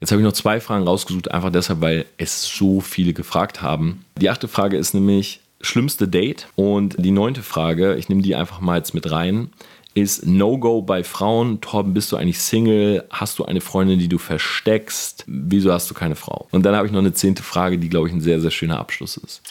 [0.00, 4.06] Jetzt habe ich noch zwei Fragen rausgesucht, einfach deshalb, weil es so viele gefragt haben.
[4.16, 8.60] Die achte Frage ist nämlich schlimmste Date und die neunte Frage, ich nehme die einfach
[8.60, 9.50] mal jetzt mit rein,
[9.92, 11.60] ist No-Go bei Frauen.
[11.60, 13.04] Torben, bist du eigentlich Single?
[13.10, 15.24] Hast du eine Freundin, die du versteckst?
[15.26, 16.48] Wieso hast du keine Frau?
[16.50, 18.78] Und dann habe ich noch eine zehnte Frage, die, glaube ich, ein sehr, sehr schöner
[18.78, 19.42] Abschluss ist.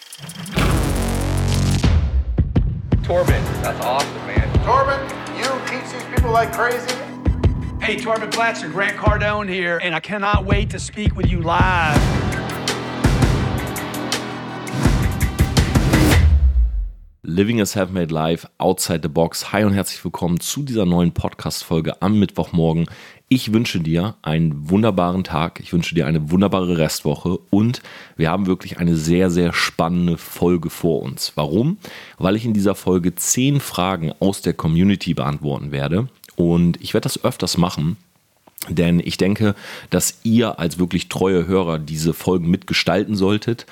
[3.05, 4.65] Torben, that's awesome, man.
[4.65, 4.99] Torben,
[5.37, 7.08] you teach these people like crazy.
[7.81, 11.97] Hey, Torben Platzer, Grant Cardone here, and I cannot wait to speak with you live.
[17.23, 19.53] Living a Self-Made Life Outside the Box.
[19.53, 22.85] Hi und herzlich willkommen zu dieser neuen Podcast-Folge am Mittwochmorgen.
[23.29, 27.81] Ich wünsche dir einen wunderbaren Tag, ich wünsche dir eine wunderbare Restwoche und
[28.17, 31.31] wir haben wirklich eine sehr, sehr spannende Folge vor uns.
[31.35, 31.77] Warum?
[32.17, 37.03] Weil ich in dieser Folge zehn Fragen aus der Community beantworten werde und ich werde
[37.03, 37.97] das öfters machen,
[38.69, 39.55] denn ich denke,
[39.89, 43.65] dass ihr als wirklich treue Hörer diese Folgen mitgestalten solltet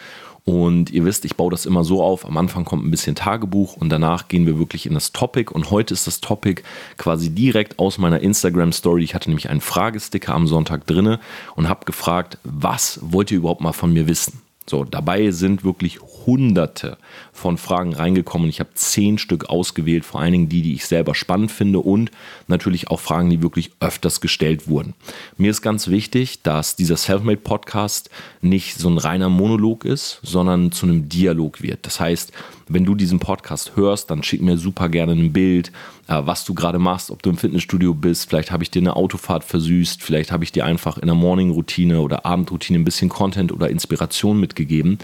[0.44, 2.26] und ihr wisst, ich baue das immer so auf.
[2.26, 5.50] Am Anfang kommt ein bisschen Tagebuch und danach gehen wir wirklich in das Topic.
[5.54, 6.62] Und heute ist das Topic
[6.98, 9.04] quasi direkt aus meiner Instagram Story.
[9.04, 11.22] Ich hatte nämlich einen Fragesticker am Sonntag drinne
[11.56, 14.42] und habe gefragt, was wollt ihr überhaupt mal von mir wissen?
[14.70, 16.98] So, dabei sind wirklich hunderte
[17.32, 18.50] von Fragen reingekommen.
[18.50, 22.12] Ich habe zehn Stück ausgewählt, vor allen Dingen die, die ich selber spannend finde und
[22.48, 24.94] natürlich auch Fragen, die wirklich öfters gestellt wurden.
[25.38, 28.10] Mir ist ganz wichtig, dass dieser Selfmade Podcast
[28.42, 31.86] nicht so ein reiner Monolog ist, sondern zu einem Dialog wird.
[31.86, 32.34] Das heißt,
[32.68, 35.72] wenn du diesen Podcast hörst, dann schick mir super gerne ein Bild,
[36.08, 38.30] äh, was du gerade machst, ob du im Fitnessstudio bist.
[38.30, 42.02] Vielleicht habe ich dir eine Autofahrt versüßt, vielleicht habe ich dir einfach in der Morning-Routine
[42.02, 44.98] oder Abendroutine ein bisschen Content oder Inspiration mitgegeben.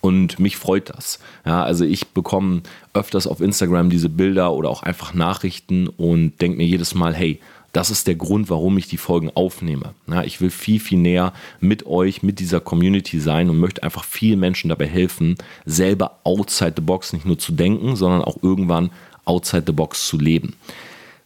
[0.00, 1.18] Und mich freut das.
[1.44, 2.62] Ja, also ich bekomme
[2.94, 7.40] öfters auf Instagram diese Bilder oder auch einfach Nachrichten und denke mir jedes Mal, hey,
[7.72, 9.94] das ist der Grund, warum ich die Folgen aufnehme.
[10.08, 14.04] Ja, ich will viel, viel näher mit euch, mit dieser Community sein und möchte einfach
[14.04, 18.90] vielen Menschen dabei helfen, selber outside the box nicht nur zu denken, sondern auch irgendwann
[19.24, 20.54] outside the box zu leben.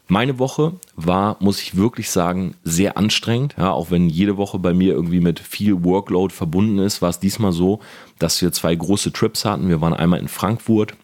[0.07, 3.55] Meine Woche war, muss ich wirklich sagen, sehr anstrengend.
[3.57, 7.21] Ja, auch wenn jede Woche bei mir irgendwie mit viel Workload verbunden ist, war es
[7.21, 7.81] diesmal so,
[8.19, 9.71] dass wir zwei große Trips hatten.
[9.71, 10.95] Wir waren einmal in Frankfurt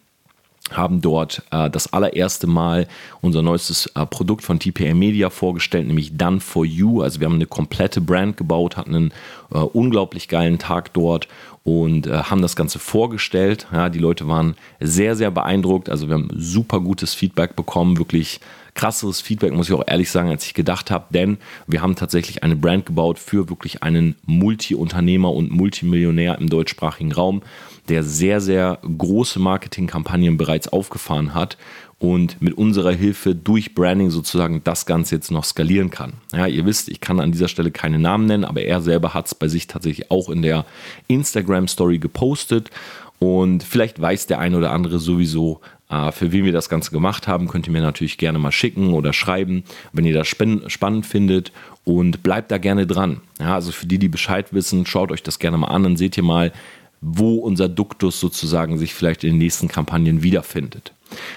[0.69, 2.87] haben dort äh, das allererste Mal
[3.21, 7.01] unser neuestes äh, Produkt von TPA Media vorgestellt, nämlich Done for You.
[7.01, 9.13] Also wir haben eine komplette Brand gebaut, hatten einen
[9.53, 11.27] äh, unglaublich geilen Tag dort
[11.63, 13.67] und äh, haben das Ganze vorgestellt.
[13.71, 15.89] Ja, die Leute waren sehr, sehr beeindruckt.
[15.89, 18.39] Also wir haben super gutes Feedback bekommen, wirklich
[18.73, 22.43] krasseres Feedback, muss ich auch ehrlich sagen, als ich gedacht habe, denn wir haben tatsächlich
[22.43, 27.41] eine Brand gebaut für wirklich einen Multi-Unternehmer und Multimillionär im deutschsprachigen Raum
[27.89, 31.57] der sehr, sehr große Marketingkampagnen bereits aufgefahren hat
[31.99, 36.13] und mit unserer Hilfe durch Branding sozusagen das Ganze jetzt noch skalieren kann.
[36.33, 39.27] Ja, ihr wisst, ich kann an dieser Stelle keine Namen nennen, aber er selber hat
[39.27, 40.65] es bei sich tatsächlich auch in der
[41.07, 42.71] Instagram Story gepostet
[43.19, 45.61] und vielleicht weiß der eine oder andere sowieso,
[45.91, 48.93] äh, für wen wir das Ganze gemacht haben, könnt ihr mir natürlich gerne mal schicken
[48.93, 49.63] oder schreiben,
[49.93, 51.51] wenn ihr das spannend findet
[51.83, 53.21] und bleibt da gerne dran.
[53.39, 56.17] Ja, also für die, die Bescheid wissen, schaut euch das gerne mal an, dann seht
[56.17, 56.51] ihr mal,
[57.01, 60.93] wo unser Duktus sozusagen sich vielleicht in den nächsten Kampagnen wiederfindet.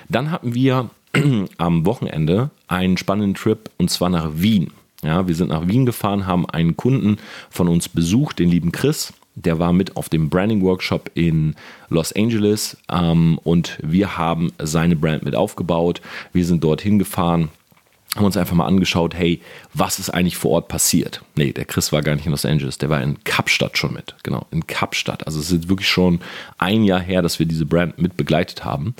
[0.08, 0.91] Dann hatten wir
[1.58, 4.72] am Wochenende einen spannenden Trip und zwar nach Wien.
[5.02, 7.19] Ja, wir sind nach Wien gefahren, haben einen Kunden
[7.50, 9.12] von uns besucht, den lieben Chris.
[9.36, 11.56] Der war mit auf dem Branding Workshop in
[11.88, 16.00] Los Angeles ähm, und wir haben seine Brand mit aufgebaut.
[16.32, 17.50] Wir sind dorthin gefahren
[18.14, 19.41] haben uns einfach mal angeschaut, hey,
[19.72, 21.22] was ist eigentlich vor Ort passiert?
[21.34, 24.14] Nee, der Chris war gar nicht in Los Angeles, der war in Kapstadt schon mit.
[24.22, 25.26] Genau, in Kapstadt.
[25.26, 26.20] Also es ist wirklich schon
[26.58, 28.94] ein Jahr her, dass wir diese Brand mit begleitet haben.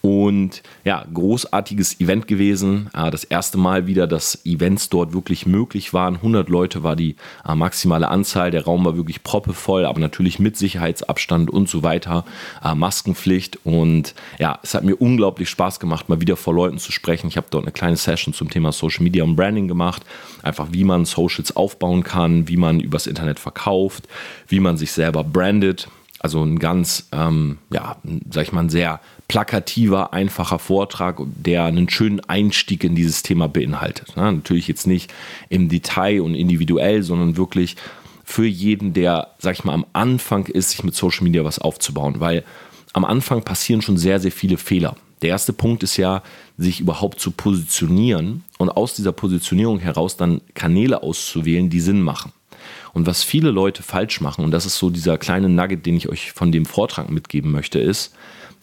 [0.00, 2.88] Und ja, großartiges Event gewesen.
[2.94, 6.16] Äh, das erste Mal wieder, dass Events dort wirklich möglich waren.
[6.16, 7.16] 100 Leute war die
[7.46, 8.52] äh, maximale Anzahl.
[8.52, 12.24] Der Raum war wirklich proppevoll, aber natürlich mit Sicherheitsabstand und so weiter.
[12.62, 13.58] Äh, Maskenpflicht.
[13.64, 17.26] Und ja, es hat mir unglaublich Spaß gemacht, mal wieder vor Leuten zu sprechen.
[17.26, 20.04] Ich habe dort eine kleine Session zum Thema Social Media und Branding gemacht.
[20.42, 24.06] Einfach, wie man Socials aufbauen kann, wie man übers Internet verkauft,
[24.46, 25.88] wie man sich selber brandet.
[26.20, 27.96] Also ein ganz, ähm, ja,
[28.30, 33.48] sag ich mal, ein sehr plakativer, einfacher Vortrag, der einen schönen Einstieg in dieses Thema
[33.48, 34.12] beinhaltet.
[34.16, 35.12] Na, natürlich jetzt nicht
[35.48, 37.76] im Detail und individuell, sondern wirklich
[38.24, 42.16] für jeden, der, sag ich mal, am Anfang ist, sich mit Social Media was aufzubauen,
[42.18, 42.44] weil
[42.92, 44.96] am Anfang passieren schon sehr, sehr viele Fehler.
[45.22, 46.22] Der erste Punkt ist ja,
[46.56, 52.32] sich überhaupt zu positionieren und aus dieser Positionierung heraus dann Kanäle auszuwählen, die Sinn machen.
[52.92, 56.08] Und was viele Leute falsch machen, und das ist so dieser kleine Nugget, den ich
[56.08, 58.14] euch von dem Vortrag mitgeben möchte, ist,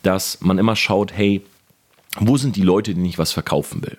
[0.03, 1.41] dass man immer schaut, hey,
[2.19, 3.97] wo sind die Leute, denen ich was verkaufen will?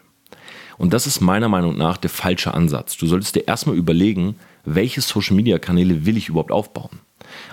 [0.79, 2.97] Und das ist meiner Meinung nach der falsche Ansatz.
[2.97, 7.01] Du solltest dir erstmal überlegen, welche Social-Media-Kanäle will ich überhaupt aufbauen?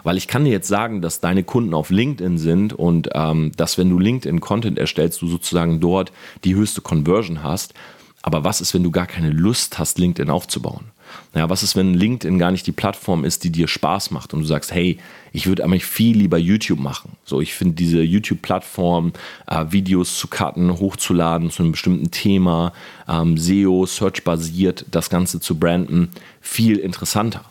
[0.03, 3.77] Weil ich kann dir jetzt sagen, dass deine Kunden auf LinkedIn sind und ähm, dass
[3.77, 6.11] wenn du LinkedIn-Content erstellst, du sozusagen dort
[6.43, 7.73] die höchste Conversion hast.
[8.21, 10.91] Aber was ist, wenn du gar keine Lust hast, LinkedIn aufzubauen?
[11.35, 14.41] Ja, was ist, wenn LinkedIn gar nicht die Plattform ist, die dir Spaß macht und
[14.41, 14.99] du sagst, hey,
[15.31, 17.17] ich würde eigentlich viel lieber YouTube machen.
[17.25, 19.13] So, ich finde diese YouTube-Plattform,
[19.47, 22.71] äh, Videos zu cutten, hochzuladen zu einem bestimmten Thema,
[23.07, 27.43] ähm, SEO, Search-basiert, das Ganze zu branden, viel interessanter.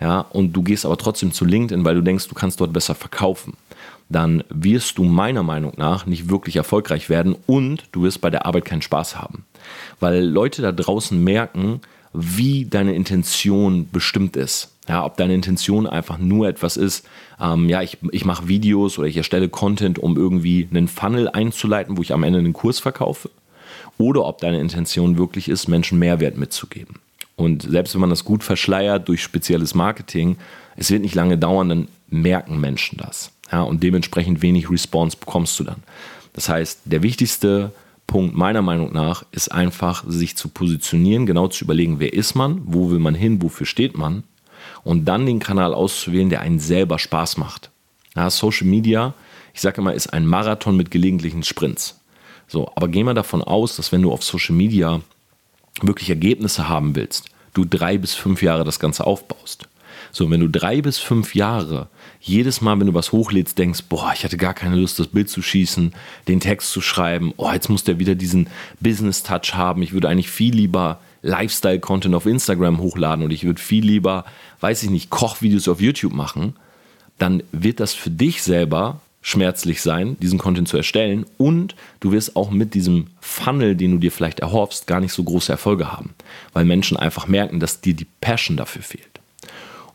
[0.00, 2.94] Ja, und du gehst aber trotzdem zu LinkedIn, weil du denkst, du kannst dort besser
[2.94, 3.54] verkaufen.
[4.08, 8.44] Dann wirst du meiner Meinung nach nicht wirklich erfolgreich werden und du wirst bei der
[8.44, 9.44] Arbeit keinen Spaß haben.
[10.00, 11.80] Weil Leute da draußen merken,
[12.14, 14.70] wie deine Intention bestimmt ist.
[14.88, 17.06] Ja, ob deine Intention einfach nur etwas ist,
[17.40, 21.96] ähm, ja, ich, ich mache Videos oder ich erstelle Content, um irgendwie einen Funnel einzuleiten,
[21.96, 23.30] wo ich am Ende einen Kurs verkaufe.
[23.98, 26.96] Oder ob deine Intention wirklich ist, Menschen Mehrwert mitzugeben.
[27.36, 30.36] Und selbst wenn man das gut verschleiert durch spezielles Marketing,
[30.76, 33.32] es wird nicht lange dauern, dann merken Menschen das.
[33.50, 35.82] Ja, und dementsprechend wenig Response bekommst du dann.
[36.32, 37.72] Das heißt, der wichtigste
[38.06, 42.62] Punkt meiner Meinung nach ist einfach, sich zu positionieren, genau zu überlegen, wer ist man,
[42.64, 44.24] wo will man hin, wofür steht man
[44.82, 47.70] und dann den Kanal auszuwählen, der einen selber Spaß macht.
[48.14, 49.14] Ja, Social Media,
[49.52, 52.00] ich sage immer, ist ein Marathon mit gelegentlichen Sprints.
[52.46, 55.00] So, aber geh mal davon aus, dass wenn du auf Social Media
[55.80, 59.68] wirklich Ergebnisse haben willst, du drei bis fünf Jahre das Ganze aufbaust.
[60.14, 61.88] So, wenn du drei bis fünf Jahre
[62.20, 65.28] jedes Mal, wenn du was hochlädst, denkst, boah, ich hatte gar keine Lust, das Bild
[65.28, 65.92] zu schießen,
[66.28, 68.46] den Text zu schreiben, oh, jetzt muss der wieder diesen
[68.78, 69.82] Business-Touch haben.
[69.82, 74.24] Ich würde eigentlich viel lieber Lifestyle-Content auf Instagram hochladen und ich würde viel lieber,
[74.60, 76.54] weiß ich nicht, Kochvideos auf YouTube machen,
[77.18, 82.36] dann wird das für dich selber schmerzlich sein, diesen Content zu erstellen und du wirst
[82.36, 86.14] auch mit diesem Funnel, den du dir vielleicht erhoffst, gar nicht so große Erfolge haben,
[86.52, 89.13] weil Menschen einfach merken, dass dir die Passion dafür fehlt.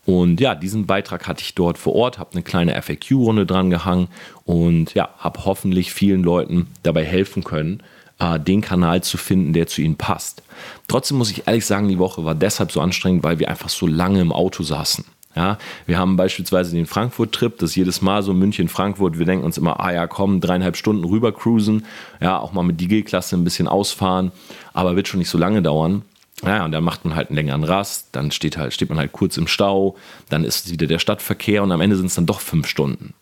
[0.06, 4.08] Und ja, diesen Beitrag hatte ich dort vor Ort, habe eine kleine FAQ-Runde dran gehangen
[4.44, 7.82] und ja, habe hoffentlich vielen Leuten dabei helfen können,
[8.18, 10.42] äh, den Kanal zu finden, der zu ihnen passt.
[10.88, 13.86] Trotzdem muss ich ehrlich sagen, die Woche war deshalb so anstrengend, weil wir einfach so
[13.86, 15.04] lange im Auto saßen.
[15.36, 19.16] Ja, wir haben beispielsweise den Frankfurt-Trip, das ist jedes Mal so München-Frankfurt.
[19.16, 21.86] Wir denken uns immer, ah ja, komm, dreieinhalb Stunden rüber cruisen,
[22.20, 24.32] ja, auch mal mit die G-Klasse ein bisschen ausfahren,
[24.72, 26.02] aber wird schon nicht so lange dauern.
[26.44, 29.12] Ja, und dann macht man halt einen längeren Rast, dann steht, halt, steht man halt
[29.12, 29.96] kurz im Stau,
[30.30, 33.12] dann ist wieder der Stadtverkehr und am Ende sind es dann doch fünf Stunden.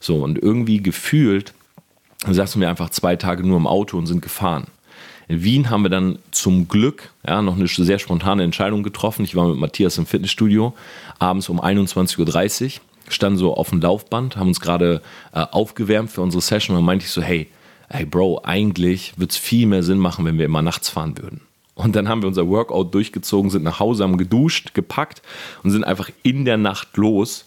[0.00, 1.54] So, und irgendwie gefühlt
[2.26, 4.66] saßen wir einfach zwei Tage nur im Auto und sind gefahren.
[5.28, 9.24] In Wien haben wir dann zum Glück ja, noch eine sehr spontane Entscheidung getroffen.
[9.24, 10.74] Ich war mit Matthias im Fitnessstudio
[11.18, 15.02] abends um 21.30 Uhr, standen so auf dem Laufband, haben uns gerade
[15.34, 17.48] äh, aufgewärmt für unsere Session und meinte ich so, hey,
[17.90, 21.42] hey Bro, eigentlich würde es viel mehr Sinn machen, wenn wir immer nachts fahren würden.
[21.78, 25.22] Und dann haben wir unser Workout durchgezogen, sind nach Hause, haben geduscht, gepackt
[25.62, 27.44] und sind einfach in der Nacht los.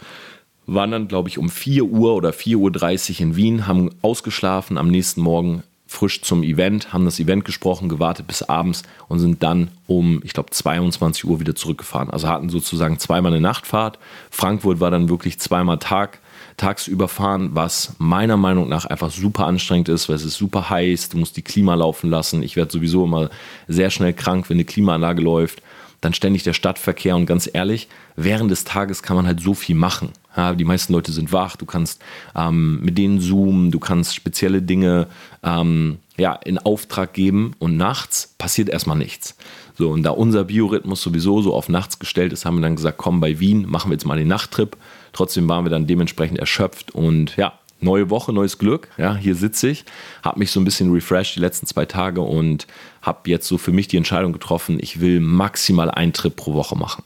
[0.66, 4.88] Waren dann, glaube ich, um 4 Uhr oder 4.30 Uhr in Wien, haben ausgeschlafen, am
[4.88, 9.68] nächsten Morgen frisch zum Event, haben das Event gesprochen, gewartet bis abends und sind dann
[9.88, 12.10] um, ich glaube, 22 Uhr wieder zurückgefahren.
[12.10, 14.00] Also hatten sozusagen zweimal eine Nachtfahrt.
[14.30, 16.21] Frankfurt war dann wirklich zweimal Tag
[16.58, 21.10] tagsüber fahren, was meiner Meinung nach einfach super anstrengend ist, weil es ist super heiß,
[21.10, 22.44] du musst die Klima laufen lassen.
[22.44, 23.30] Ich werde sowieso immer
[23.68, 25.62] sehr schnell krank, wenn eine Klimaanlage läuft.
[26.02, 29.76] Dann ständig der Stadtverkehr und ganz ehrlich, während des Tages kann man halt so viel
[29.76, 30.10] machen.
[30.36, 32.02] Ja, die meisten Leute sind wach, du kannst
[32.36, 35.08] ähm, mit denen zoomen, du kannst spezielle Dinge
[35.44, 39.36] ähm, ja, in Auftrag geben und nachts passiert erstmal nichts.
[39.78, 42.98] So, und da unser Biorhythmus sowieso so auf nachts gestellt ist, haben wir dann gesagt,
[42.98, 44.78] komm, bei Wien machen wir jetzt mal den Nachttrip
[45.14, 48.88] Trotzdem waren wir dann dementsprechend erschöpft und ja, neue Woche, neues Glück.
[48.98, 49.86] Ja, hier sitze ich,
[50.24, 52.68] habe mich so ein bisschen refreshed die letzten zwei Tage und
[53.02, 56.78] habe jetzt so für mich die Entscheidung getroffen, ich will maximal einen Trip pro Woche
[56.78, 57.04] machen.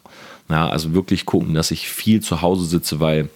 [0.50, 3.30] Ja, also wirklich gucken, dass ich viel zu Hause sitze, weil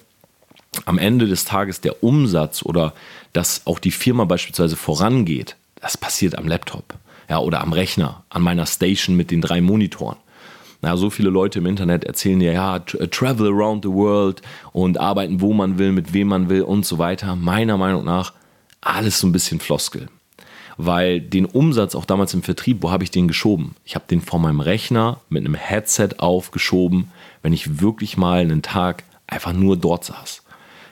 [0.86, 2.94] am Ende des Tages der Umsatz oder
[3.34, 6.94] dass auch die Firma beispielsweise vorangeht, das passiert am Laptop
[7.30, 10.18] ja, oder am Rechner, an meiner Station mit den drei Monitoren.
[10.82, 14.98] Na, so viele Leute im Internet erzählen dir, ja, äh, travel around the world und
[14.98, 17.36] arbeiten, wo man will, mit wem man will und so weiter.
[17.36, 18.34] Meiner Meinung nach
[18.82, 20.08] alles so ein bisschen Floskel.
[20.78, 23.76] Weil den Umsatz auch damals im Vertrieb, wo habe ich den geschoben?
[23.84, 28.62] Ich habe den vor meinem Rechner mit einem Headset aufgeschoben, wenn ich wirklich mal einen
[28.62, 30.44] Tag einfach nur dort saß.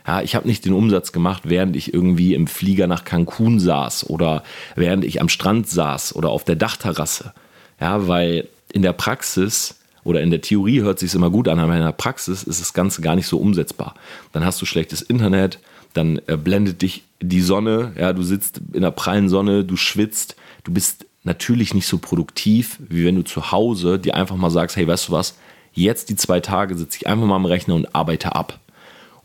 [0.06, 4.10] Ja, ich habe nicht den Umsatz gemacht, während ich irgendwie im Flieger nach Cancun saß
[4.10, 4.44] oder
[4.76, 7.34] während ich am Strand saß oder auf der Dachterrasse.
[7.80, 9.77] Ja, weil in der Praxis
[10.08, 12.74] oder in der Theorie hört sich immer gut an, aber in der Praxis ist das
[12.74, 13.96] Ganze gar nicht so umsetzbar.
[14.32, 15.60] Dann hast du schlechtes Internet,
[15.94, 20.36] dann äh, blendet dich die Sonne, ja, du sitzt in der prallen Sonne, du schwitzt,
[20.64, 24.78] du bist natürlich nicht so produktiv, wie wenn du zu Hause dir einfach mal sagst,
[24.78, 25.36] hey, weißt du was,
[25.78, 28.60] Jetzt die zwei Tage sitze ich einfach mal am Rechner und arbeite ab.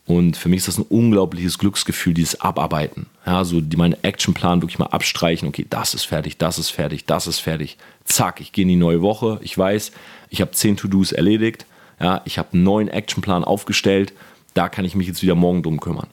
[0.05, 3.07] Und für mich ist das ein unglaubliches Glücksgefühl, dieses Abarbeiten.
[3.25, 5.49] Ja, so die, meinen Actionplan wirklich mal abstreichen.
[5.49, 7.79] Okay, das ist fertig, das ist fertig, das ist fertig.
[8.05, 9.41] Zack, ich gehe in die neue Woche.
[9.43, 9.93] Ich weiß,
[10.33, 11.67] ich habe zehn To-Dos erledigt.
[12.01, 14.13] Ja, ich habe einen neuen Actionplan aufgestellt.
[14.55, 16.09] Da kann ich mich jetzt wieder morgen drum kümmern.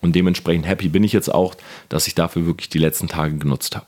[0.00, 1.54] Und dementsprechend happy bin ich jetzt auch,
[1.88, 3.86] dass ich dafür wirklich die letzten Tage genutzt habe.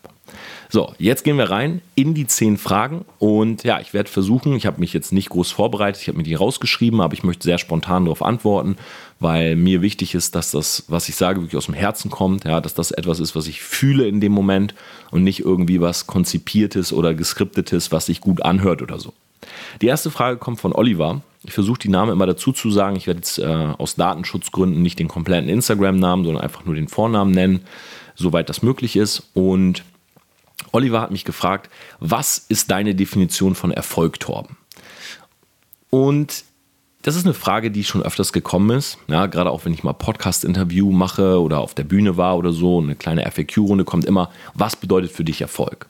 [0.68, 4.66] So, jetzt gehen wir rein in die zehn Fragen und ja, ich werde versuchen, ich
[4.66, 7.58] habe mich jetzt nicht groß vorbereitet, ich habe mir die rausgeschrieben, aber ich möchte sehr
[7.58, 8.76] spontan darauf antworten,
[9.20, 12.60] weil mir wichtig ist, dass das, was ich sage, wirklich aus dem Herzen kommt, ja,
[12.60, 14.74] dass das etwas ist, was ich fühle in dem Moment
[15.12, 19.12] und nicht irgendwie was konzipiertes oder geskriptetes, was sich gut anhört oder so.
[19.82, 21.22] Die erste Frage kommt von Oliver.
[21.44, 22.96] Ich versuche die Namen immer dazu zu sagen.
[22.96, 27.30] Ich werde jetzt äh, aus Datenschutzgründen nicht den kompletten Instagram-Namen, sondern einfach nur den Vornamen
[27.30, 27.60] nennen,
[28.14, 29.28] soweit das möglich ist.
[29.34, 29.84] Und
[30.72, 34.56] Oliver hat mich gefragt, was ist deine Definition von Erfolg, Torben?
[35.90, 36.44] Und
[37.02, 38.98] das ist eine Frage, die schon öfters gekommen ist.
[39.06, 42.80] Ja, gerade auch wenn ich mal Podcast-Interview mache oder auf der Bühne war oder so,
[42.80, 45.86] eine kleine FAQ-Runde kommt immer, was bedeutet für dich Erfolg?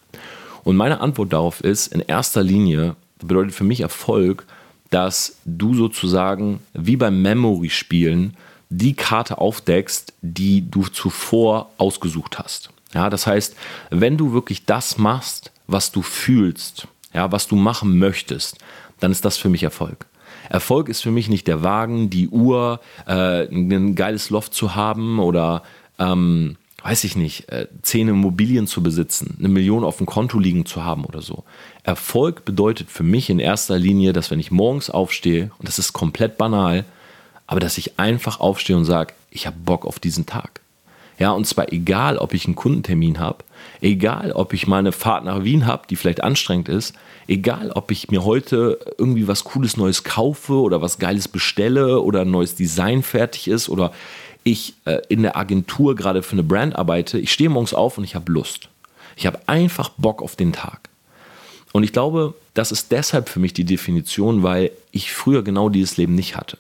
[0.63, 4.47] Und meine Antwort darauf ist, in erster Linie bedeutet für mich Erfolg,
[4.91, 8.37] dass du sozusagen wie beim Memory-Spielen
[8.69, 12.71] die Karte aufdeckst, die du zuvor ausgesucht hast.
[12.95, 13.57] Ja, das heißt,
[13.91, 18.59] wenn du wirklich das machst, was du fühlst, ja, was du machen möchtest,
[19.01, 20.07] dann ist das für mich Erfolg.
[20.49, 25.19] Erfolg ist für mich nicht der Wagen, die Uhr, äh, ein geiles Loft zu haben
[25.19, 25.63] oder
[25.99, 30.67] ähm, weiß ich nicht, äh, zehn Immobilien zu besitzen, eine Million auf dem Konto liegen
[30.67, 31.43] zu haben oder so.
[31.87, 35.93] Erfolg bedeutet für mich in erster Linie, dass wenn ich morgens aufstehe, und das ist
[35.93, 36.85] komplett banal,
[37.47, 40.61] aber dass ich einfach aufstehe und sage, ich habe Bock auf diesen Tag.
[41.19, 43.45] Ja, und zwar egal, ob ich einen Kundentermin habe,
[43.81, 46.95] egal, ob ich mal eine Fahrt nach Wien habe, die vielleicht anstrengend ist,
[47.29, 52.23] egal, ob ich mir heute irgendwie was Cooles Neues kaufe oder was Geiles bestelle oder
[52.23, 53.93] ein neues Design fertig ist oder
[54.43, 58.05] ich äh, in der Agentur gerade für eine Brand arbeite, ich stehe morgens auf und
[58.05, 58.69] ich habe Lust.
[59.15, 60.91] Ich habe einfach Bock auf den Tag.
[61.77, 65.99] Und ich glaube, das ist deshalb für mich die Definition, weil ich früher genau dieses
[65.99, 66.57] Leben nicht hatte.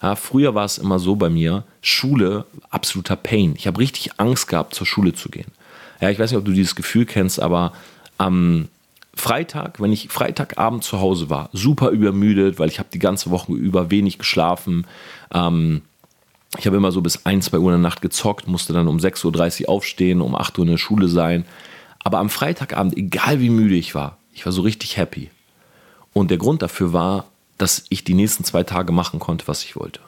[0.00, 3.56] Ja, früher war es immer so bei mir, Schule, absoluter Pain.
[3.58, 5.48] Ich habe richtig Angst gehabt, zur Schule zu gehen.
[6.00, 7.74] Ja, ich weiß nicht, ob du dieses Gefühl kennst, aber
[8.16, 8.68] am
[9.14, 13.52] Freitag, wenn ich Freitagabend zu Hause war, super übermüdet, weil ich habe die ganze Woche
[13.52, 14.86] über wenig geschlafen.
[15.30, 15.82] Ähm,
[16.56, 18.96] ich habe immer so bis 1, 2 Uhr in der Nacht gezockt, musste dann um
[18.96, 21.44] 6.30 Uhr aufstehen, um 8 Uhr in der Schule sein.
[22.02, 25.30] Aber am Freitagabend, egal wie müde ich war, ich war so richtig happy.
[26.12, 27.26] Und der Grund dafür war,
[27.58, 30.00] dass ich die nächsten zwei Tage machen konnte, was ich wollte.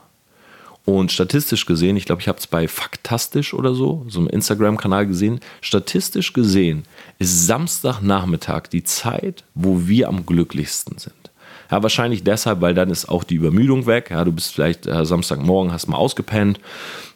[0.85, 5.07] Und statistisch gesehen, ich glaube, ich habe es bei Faktastisch oder so, so einem Instagram-Kanal
[5.07, 6.85] gesehen, statistisch gesehen
[7.19, 11.26] ist Samstagnachmittag die Zeit, wo wir am glücklichsten sind.
[11.71, 14.11] Ja, wahrscheinlich deshalb, weil dann ist auch die Übermüdung weg.
[14.11, 16.61] Ja, du bist vielleicht äh, Samstagmorgen, hast mal ausgepennt.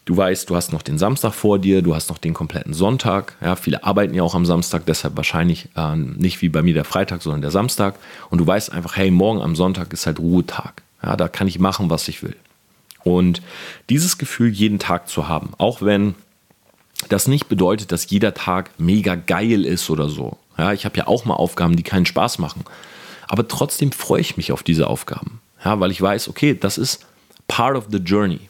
[0.05, 3.37] Du weißt, du hast noch den Samstag vor dir, du hast noch den kompletten Sonntag.
[3.41, 6.85] Ja, viele arbeiten ja auch am Samstag, deshalb wahrscheinlich äh, nicht wie bei mir der
[6.85, 7.95] Freitag, sondern der Samstag.
[8.29, 10.83] Und du weißt einfach, hey, morgen am Sonntag ist halt Ruhetag.
[11.03, 12.37] Ja, da kann ich machen, was ich will.
[13.05, 13.41] Und
[13.89, 16.15] dieses Gefühl jeden Tag zu haben, auch wenn
[17.09, 20.37] das nicht bedeutet, dass jeder Tag mega geil ist oder so.
[20.59, 22.65] Ja, ich habe ja auch mal Aufgaben, die keinen Spaß machen.
[23.31, 25.41] Aber trotzdem freue ich mich auf diese Aufgaben.
[25.65, 27.07] Ja, weil ich weiß, okay, das ist
[27.47, 28.41] part of the journey.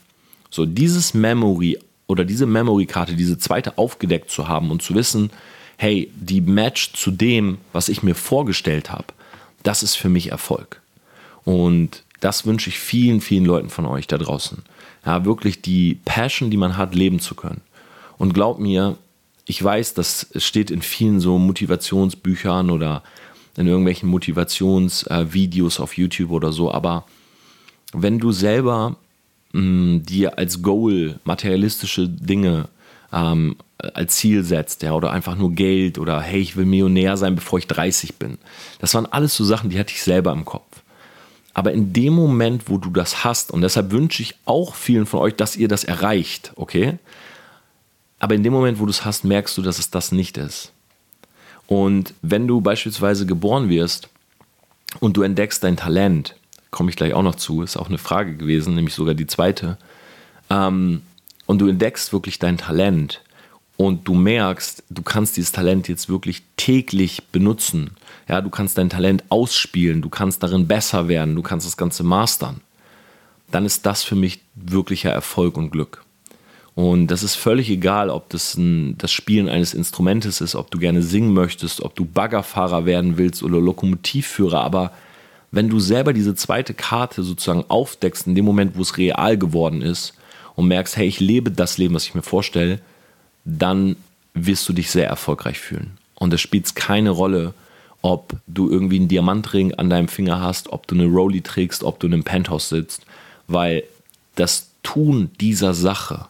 [0.49, 5.33] So, dieses Memory oder diese Memory-Karte, diese zweite aufgedeckt zu haben und zu wissen,
[5.77, 9.05] hey, die Match zu dem, was ich mir vorgestellt habe,
[9.65, 10.81] das ist für mich Erfolg.
[11.45, 14.63] Und das wünsche ich vielen, vielen Leuten von euch da draußen.
[15.05, 17.61] Ja, wirklich die Passion, die man hat, leben zu können.
[18.17, 18.97] Und glaubt mir,
[19.45, 23.03] ich weiß, das steht in vielen so Motivationsbüchern oder
[23.57, 27.05] in irgendwelchen Motivationsvideos äh, auf YouTube oder so, aber
[27.93, 28.97] wenn du selber
[29.53, 32.69] mh, mm, dir als Goal materialistische Dinge
[33.13, 37.35] ähm, als Ziel setzt, ja, oder einfach nur Geld oder hey, ich will Millionär sein,
[37.35, 38.39] bevor ich 30 bin.
[38.79, 40.83] Das waren alles so Sachen, die hatte ich selber im Kopf.
[41.53, 45.21] Aber in dem Moment, wo du das hast, und deshalb wünsche ich auch vielen von
[45.21, 46.99] euch, dass ihr das erreicht, okay?
[48.19, 50.73] Aber in dem Moment, wo du es hast, merkst du, dass es das nicht ist.
[51.71, 54.09] Und wenn du beispielsweise geboren wirst
[54.99, 56.35] und du entdeckst dein Talent,
[56.73, 59.79] komme ich gleich auch noch zu, ist auch eine Frage gewesen, nämlich sogar die zweite,
[60.51, 61.03] ähm,
[61.47, 63.23] und du entdeckst wirklich dein Talent
[63.77, 67.93] und du merkst, du kannst dieses Talent jetzt wirklich täglich benutzen,
[68.29, 72.03] ja, du kannst dein Talent ausspielen, du kannst darin besser werden, du kannst das Ganze
[72.03, 72.63] mastern,
[73.53, 76.05] dann ist das für mich wirklicher Erfolg und Glück.
[76.81, 80.79] Und das ist völlig egal, ob das ein, das Spielen eines Instrumentes ist, ob du
[80.79, 84.91] gerne singen möchtest, ob du Baggerfahrer werden willst oder Lokomotivführer, aber
[85.51, 89.83] wenn du selber diese zweite Karte sozusagen aufdeckst, in dem Moment, wo es real geworden
[89.83, 90.15] ist
[90.57, 92.81] und merkst, hey, ich lebe das Leben, was ich mir vorstelle,
[93.45, 93.97] dann
[94.33, 95.99] wirst du dich sehr erfolgreich fühlen.
[96.15, 97.53] Und es spielt keine Rolle,
[98.01, 102.01] ob du irgendwie einen Diamantring an deinem Finger hast, ob du eine Rolli trägst, ob
[102.01, 103.05] du in einem Penthouse sitzt,
[103.49, 103.83] weil
[104.35, 106.30] das Tun dieser Sache,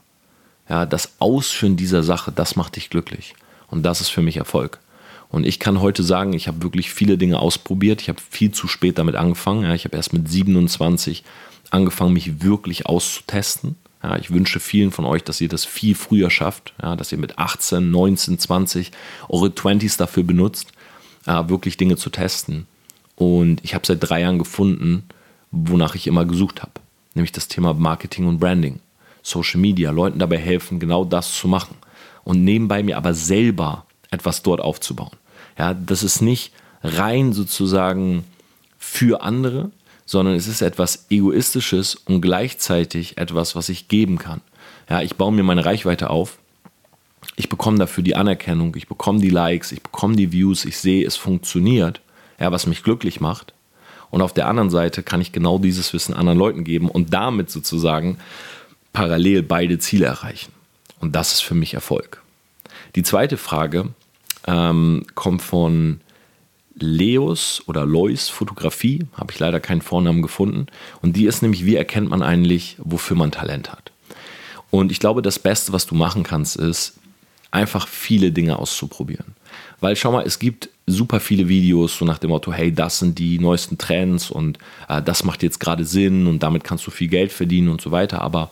[0.71, 3.35] ja, das Ausführen dieser Sache, das macht dich glücklich.
[3.67, 4.79] Und das ist für mich Erfolg.
[5.29, 8.01] Und ich kann heute sagen, ich habe wirklich viele Dinge ausprobiert.
[8.01, 9.65] Ich habe viel zu spät damit angefangen.
[9.65, 11.25] Ja, ich habe erst mit 27
[11.71, 13.77] angefangen, mich wirklich auszutesten.
[14.03, 17.19] Ja, ich wünsche vielen von euch, dass ihr das viel früher schafft, ja, dass ihr
[17.19, 18.93] mit 18, 19, 20
[19.29, 20.69] eure 20s dafür benutzt,
[21.27, 22.67] äh, wirklich Dinge zu testen.
[23.17, 25.03] Und ich habe seit drei Jahren gefunden,
[25.51, 26.73] wonach ich immer gesucht habe,
[27.15, 28.81] nämlich das Thema Marketing und Branding,
[29.23, 31.77] Social Media, Leuten dabei helfen, genau das zu machen
[32.25, 35.17] und nebenbei mir aber selber etwas dort aufzubauen.
[35.59, 38.25] Ja, das ist nicht rein sozusagen
[38.79, 39.71] für andere,
[40.07, 44.41] sondern es ist etwas Egoistisches und gleichzeitig etwas, was ich geben kann.
[44.89, 46.39] Ja, ich baue mir meine Reichweite auf.
[47.37, 51.07] Ich bekomme dafür die Anerkennung, ich bekomme die Likes, ich bekomme die Views, ich sehe,
[51.07, 52.01] es funktioniert,
[52.41, 53.55] ja, was mich glücklich macht.
[54.11, 57.51] Und auf der anderen Seite kann ich genau dieses Wissen anderen Leuten geben und damit
[57.51, 58.19] sozusagen
[58.93, 60.53] parallel beide Ziele erreichen.
[61.01, 62.23] Und das ist für mich Erfolg.
[62.95, 63.89] Die zweite Frage
[64.47, 66.01] ähm, kommt von
[66.75, 70.67] Leos oder Lois Fotografie, habe ich leider keinen Vornamen gefunden.
[71.03, 73.93] Und die ist nämlich, wie erkennt man eigentlich, wofür man Talent hat?
[74.71, 76.95] Und ich glaube, das Beste, was du machen kannst, ist
[77.51, 79.35] einfach viele Dinge auszuprobieren.
[79.81, 83.19] Weil schau mal, es gibt super viele Videos so nach dem Motto, hey, das sind
[83.19, 87.09] die neuesten Trends und äh, das macht jetzt gerade Sinn und damit kannst du viel
[87.09, 88.21] Geld verdienen und so weiter.
[88.23, 88.51] Aber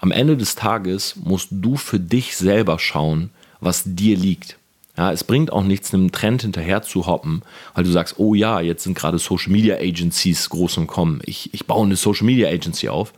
[0.00, 3.30] am Ende des Tages musst du für dich selber schauen,
[3.60, 4.56] was dir liegt.
[4.96, 7.42] Ja, es bringt auch nichts, einem Trend hinterher zu hoppen,
[7.74, 11.20] weil du sagst, oh ja, jetzt sind gerade Social Media Agencies groß im Kommen.
[11.26, 13.12] Ich, ich baue eine Social Media Agency auf,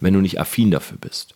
[0.00, 1.34] wenn du nicht affin dafür bist.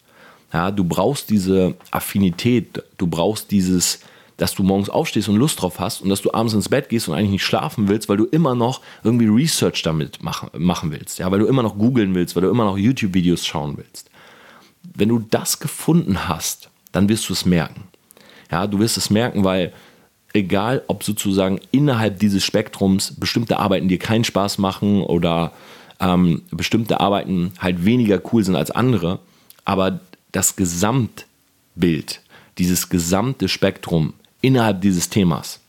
[0.52, 4.00] Ja, du brauchst diese Affinität, du brauchst dieses,
[4.38, 7.08] dass du morgens aufstehst und Lust drauf hast und dass du abends ins Bett gehst
[7.08, 11.18] und eigentlich nicht schlafen willst, weil du immer noch irgendwie Research damit machen, machen willst,
[11.18, 14.10] ja, weil du immer noch googeln willst, weil du immer noch YouTube-Videos schauen willst.
[14.94, 17.84] Wenn du das gefunden hast, dann wirst du es merken.
[18.50, 19.72] Ja, du wirst es merken, weil
[20.32, 25.52] egal, ob sozusagen innerhalb dieses Spektrums bestimmte Arbeiten dir keinen Spaß machen oder
[26.00, 29.18] ähm, bestimmte Arbeiten halt weniger cool sind als andere,
[29.64, 30.00] aber
[30.32, 32.20] das Gesamtbild,
[32.58, 35.60] dieses gesamte Spektrum innerhalb dieses Themas,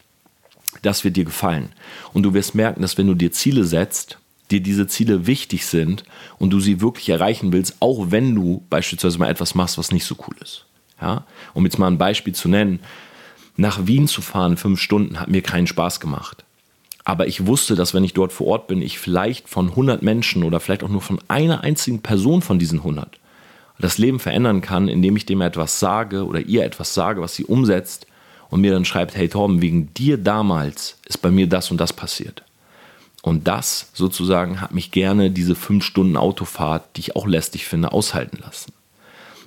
[0.81, 1.69] das wird dir gefallen.
[2.13, 4.17] Und du wirst merken, dass wenn du dir Ziele setzt,
[4.51, 6.03] dir diese Ziele wichtig sind
[6.39, 10.05] und du sie wirklich erreichen willst, auch wenn du beispielsweise mal etwas machst, was nicht
[10.05, 10.65] so cool ist.
[11.01, 11.25] Ja?
[11.53, 12.79] Um jetzt mal ein Beispiel zu nennen,
[13.55, 16.43] nach Wien zu fahren, fünf Stunden, hat mir keinen Spaß gemacht.
[17.03, 20.43] Aber ich wusste, dass wenn ich dort vor Ort bin, ich vielleicht von 100 Menschen
[20.43, 23.17] oder vielleicht auch nur von einer einzigen Person von diesen 100
[23.79, 27.45] das Leben verändern kann, indem ich dem etwas sage oder ihr etwas sage, was sie
[27.45, 28.07] umsetzt
[28.49, 31.93] und mir dann schreibt, hey Torben, wegen dir damals ist bei mir das und das
[31.93, 32.43] passiert.
[33.21, 37.91] Und das sozusagen hat mich gerne diese fünf Stunden Autofahrt, die ich auch lästig finde,
[37.91, 38.71] aushalten lassen.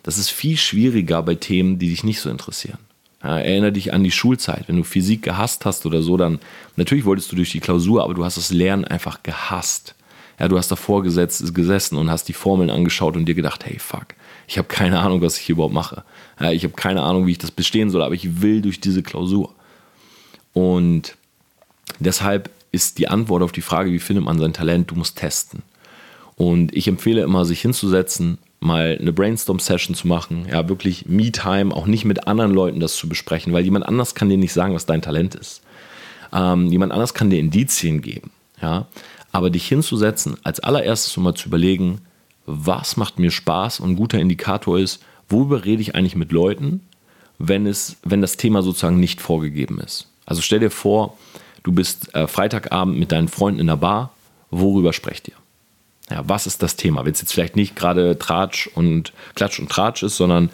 [0.02, 2.78] Das ist viel schwieriger bei Themen, die dich nicht so interessieren.
[3.22, 4.66] Ja, erinnere dich an die Schulzeit.
[4.66, 6.40] Wenn du Physik gehasst hast oder so, dann
[6.76, 9.94] natürlich wolltest du durch die Klausur, aber du hast das Lernen einfach gehasst.
[10.38, 13.78] Ja, du hast davor gesetzt, gesessen und hast die Formeln angeschaut und dir gedacht, hey,
[13.78, 14.06] fuck,
[14.46, 16.02] ich habe keine Ahnung, was ich hier überhaupt mache.
[16.40, 19.02] Ja, ich habe keine Ahnung, wie ich das bestehen soll, aber ich will durch diese
[19.02, 19.54] Klausur.
[20.54, 21.14] Und
[21.98, 25.62] deshalb ist die Antwort auf die Frage, wie findet man sein Talent, du musst testen.
[26.37, 31.87] Und ich empfehle immer, sich hinzusetzen, mal eine Brainstorm-Session zu machen, ja, wirklich Me-Time, auch
[31.87, 34.87] nicht mit anderen Leuten das zu besprechen, weil jemand anders kann dir nicht sagen, was
[34.87, 35.62] dein Talent ist.
[36.33, 38.30] Ähm, jemand anders kann dir Indizien geben,
[38.62, 38.87] ja,
[39.33, 42.00] aber dich hinzusetzen, als allererstes mal zu überlegen,
[42.46, 46.80] was macht mir Spaß und ein guter Indikator ist, worüber rede ich eigentlich mit Leuten,
[47.38, 50.09] wenn, es, wenn das Thema sozusagen nicht vorgegeben ist.
[50.26, 51.16] Also stell dir vor,
[51.62, 54.12] du bist äh, Freitagabend mit deinen Freunden in der Bar,
[54.51, 55.35] worüber sprecht ihr?
[56.11, 57.05] ja, was ist das Thema?
[57.05, 60.51] Wenn es jetzt vielleicht nicht gerade Tratsch und Klatsch und Tratsch ist, sondern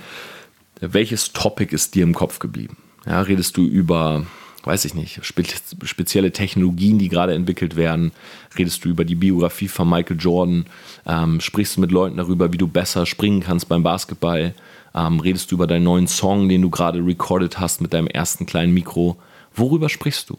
[0.81, 2.77] welches Topic ist dir im Kopf geblieben?
[3.07, 4.27] Ja, redest du über,
[4.65, 8.13] weiß ich nicht, spezielle Technologien, die gerade entwickelt werden?
[8.59, 10.67] Redest du über die Biografie von Michael Jordan?
[11.07, 14.55] Ähm, sprichst du mit Leuten darüber, wie du besser springen kannst beim Basketball?
[14.95, 18.45] Ähm, redest du über deinen neuen Song, den du gerade recorded hast mit deinem ersten
[18.45, 19.17] kleinen Mikro?
[19.55, 20.37] Worüber sprichst du?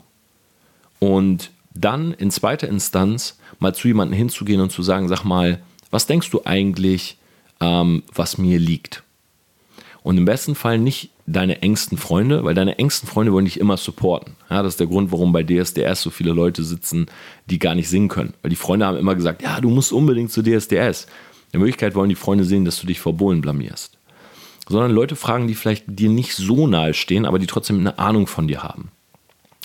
[1.00, 6.08] Und dann in zweiter Instanz mal zu jemandem hinzugehen und zu sagen, sag mal, was
[6.08, 7.18] denkst du eigentlich,
[7.60, 9.04] ähm, was mir liegt?
[10.04, 13.76] Und im besten Fall nicht deine engsten Freunde, weil deine engsten Freunde wollen dich immer
[13.76, 14.38] supporten.
[14.50, 17.08] Ja, das ist der Grund, warum bei DSDS so viele Leute sitzen,
[17.48, 18.34] die gar nicht singen können.
[18.42, 21.08] Weil die Freunde haben immer gesagt, ja, du musst unbedingt zu DSDS.
[21.52, 23.98] In Wirklichkeit wollen die Freunde sehen, dass du dich vor Bohlen blamierst.
[24.70, 28.28] Sondern Leute fragen, die vielleicht dir nicht so nahe stehen, aber die trotzdem eine Ahnung
[28.28, 28.92] von dir haben.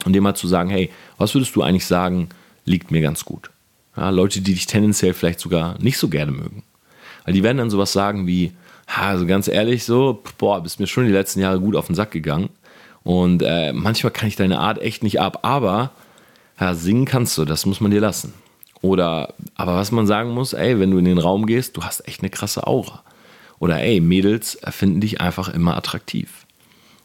[0.05, 2.29] Und dem mal zu sagen, hey, was würdest du eigentlich sagen,
[2.65, 3.51] liegt mir ganz gut.
[3.97, 6.63] Ja, Leute, die dich tendenziell vielleicht sogar nicht so gerne mögen.
[7.25, 8.53] Weil die werden dann sowas sagen wie,
[8.87, 12.11] also ganz ehrlich so, boah, bist mir schon die letzten Jahre gut auf den Sack
[12.11, 12.49] gegangen.
[13.05, 15.91] Und äh, manchmal kann ich deine Art echt nicht ab, aber
[16.61, 18.35] ja, singen kannst du, das muss man dir lassen.
[18.81, 22.07] Oder, aber was man sagen muss, ey, wenn du in den Raum gehst, du hast
[22.07, 23.03] echt eine krasse Aura.
[23.59, 26.47] Oder ey, Mädels finden dich einfach immer attraktiv.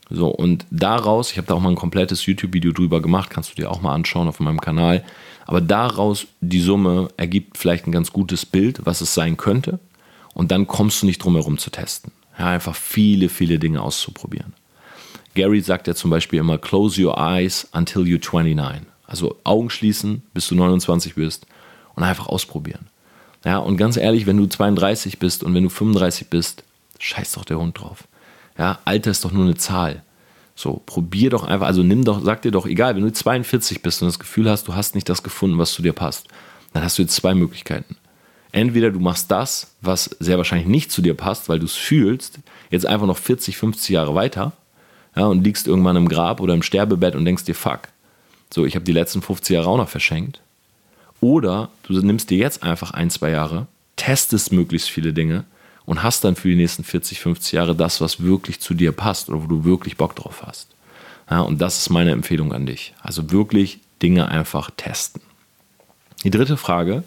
[0.10, 3.56] So, und daraus, ich habe da auch mal ein komplettes YouTube-Video drüber gemacht, kannst du
[3.56, 5.04] dir auch mal anschauen auf meinem Kanal.
[5.46, 9.80] Aber daraus die Summe ergibt vielleicht ein ganz gutes Bild, was es sein könnte.
[10.34, 12.12] Und dann kommst du nicht drum herum zu testen.
[12.38, 14.54] Ja, einfach viele, viele Dinge auszuprobieren.
[15.34, 18.88] Gary sagt ja zum Beispiel immer, close your eyes until you're 29.
[19.06, 21.48] Also Augen schließen, bis du 29 bist
[21.96, 22.88] und einfach ausprobieren.
[23.46, 26.64] Ja, und ganz ehrlich, wenn du 32 bist und wenn du 35 bist,
[27.00, 28.08] scheiß doch der Hund drauf.
[28.58, 30.04] Ja, Alter ist doch nur eine Zahl.
[30.56, 34.02] So, probier doch einfach, also nimm doch, sag dir doch, egal, wenn du 42 bist
[34.02, 36.28] und das Gefühl hast, du hast nicht das gefunden, was zu dir passt,
[36.74, 37.96] dann hast du jetzt zwei Möglichkeiten
[38.52, 42.40] entweder du machst das, was sehr wahrscheinlich nicht zu dir passt, weil du es fühlst,
[42.70, 44.54] jetzt einfach noch 40, 50 Jahre weiter
[45.16, 47.82] ja, und liegst irgendwann im Grab oder im Sterbebett und denkst dir, fuck,
[48.52, 50.42] so, ich habe die letzten 50 Jahre auch noch verschenkt.
[51.20, 55.46] Oder du nimmst dir jetzt einfach ein, zwei Jahre, testest möglichst viele Dinge
[55.88, 59.30] und hast dann für die nächsten 40, 50 Jahre das, was wirklich zu dir passt
[59.30, 60.68] oder wo du wirklich Bock drauf hast.
[61.32, 62.94] Ja, und das ist meine Empfehlung an dich.
[63.02, 65.22] Also wirklich Dinge einfach testen.
[66.24, 67.04] Die dritte Frage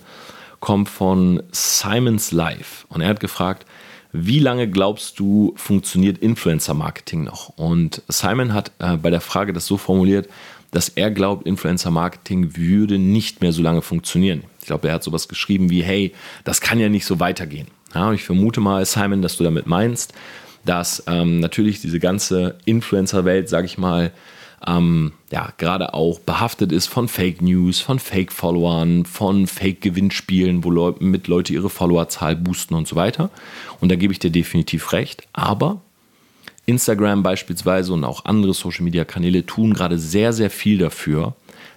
[0.61, 3.67] kommt von Simons Life und er hat gefragt,
[4.13, 7.51] wie lange glaubst du, funktioniert Influencer-Marketing noch?
[7.51, 10.29] Und Simon hat äh, bei der Frage das so formuliert,
[10.71, 14.45] dass er glaubt, Influencer-Marketing würde nicht mehr so lange funktionieren.
[14.61, 16.13] Ich glaube, er hat sowas geschrieben wie, hey,
[16.45, 17.69] das kann ja nicht so weitergehen.
[17.95, 20.13] Ja, ich vermute mal, Simon, dass du damit meinst,
[20.65, 24.13] dass ähm, natürlich diese ganze Influencer-Welt, sage ich mal,
[24.67, 30.93] ähm, ja, gerade auch behaftet ist von Fake News, von Fake-Followern, von Fake-Gewinnspielen, wo Leu
[31.01, 33.31] mit Leute ihre Followerzahl boosten und so weiter.
[33.81, 35.27] Und da gebe ich dir definitiv recht.
[35.33, 35.81] Aber
[36.67, 41.35] Instagram beispielsweise und auch andere Social-Media-Kanäle tun gerade sehr, sehr viel dafür,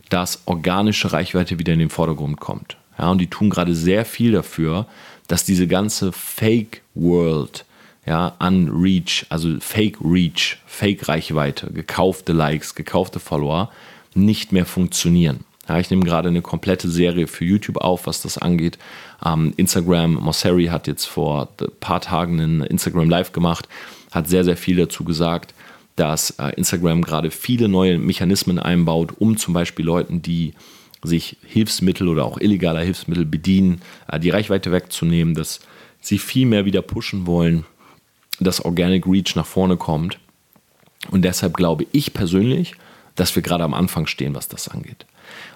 [0.10, 2.78] dass organische Reichweite wieder in den Vordergrund kommt.
[3.00, 4.86] Ja, und die tun gerade sehr viel dafür,
[5.28, 7.66] dass diese ganze Fake-World,
[8.06, 13.72] ja, an Reach, also Fake Reach, Fake Reichweite, gekaufte Likes, gekaufte Follower
[14.14, 15.46] nicht mehr funktionieren.
[15.68, 18.78] Ja, ich nehme gerade eine komplette Serie für YouTube auf, was das angeht.
[19.26, 23.70] Ähm, Instagram, Mosseri hat jetzt vor ein paar Tagen einen Instagram Live gemacht,
[24.12, 25.54] hat sehr, sehr viel dazu gesagt,
[25.96, 30.54] dass äh, Instagram gerade viele neue Mechanismen einbaut, um zum Beispiel Leuten, die
[31.04, 35.60] sich Hilfsmittel oder auch illegaler Hilfsmittel bedienen, äh, die Reichweite wegzunehmen, dass
[36.02, 37.66] sie viel mehr wieder pushen wollen,
[38.40, 40.20] dass Organic Reach nach vorne kommt.
[41.12, 42.76] Und deshalb glaube ich persönlich,
[43.16, 45.06] dass wir gerade am Anfang stehen, was das angeht.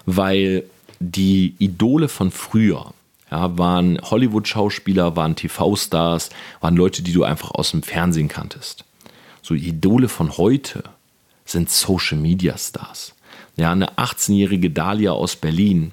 [0.06, 0.64] Weil
[1.00, 2.92] die Idole von früher
[3.30, 6.30] ja, waren Hollywood-Schauspieler, waren TV-Stars,
[6.60, 8.84] waren Leute, die du einfach aus dem Fernsehen kanntest.
[9.42, 10.82] So Idole von heute
[11.44, 13.14] sind Social-Media-Stars.
[13.58, 15.90] Ja, eine 18-jährige Dahlia aus Berlin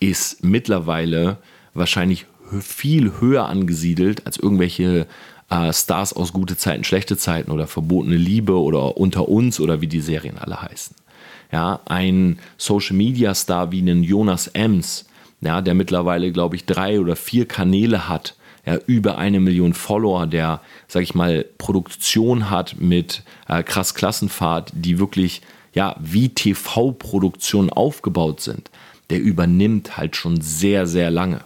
[0.00, 1.38] ist mittlerweile
[1.72, 2.26] wahrscheinlich
[2.60, 5.06] viel höher angesiedelt als irgendwelche
[5.48, 9.86] äh, Stars aus gute Zeiten, schlechte Zeiten oder verbotene Liebe oder unter uns oder wie
[9.86, 10.94] die Serien alle heißen.
[11.52, 15.06] Ja, ein Social Media Star wie einen Jonas Ems,
[15.40, 18.36] ja, der mittlerweile, glaube ich, drei oder vier Kanäle hat,
[18.66, 24.70] ja, über eine Million Follower, der, sag ich mal, Produktion hat mit äh, krass Klassenfahrt,
[24.74, 25.40] die wirklich,
[25.74, 28.70] ja, wie TV-Produktionen aufgebaut sind,
[29.10, 31.40] der übernimmt halt schon sehr, sehr lange.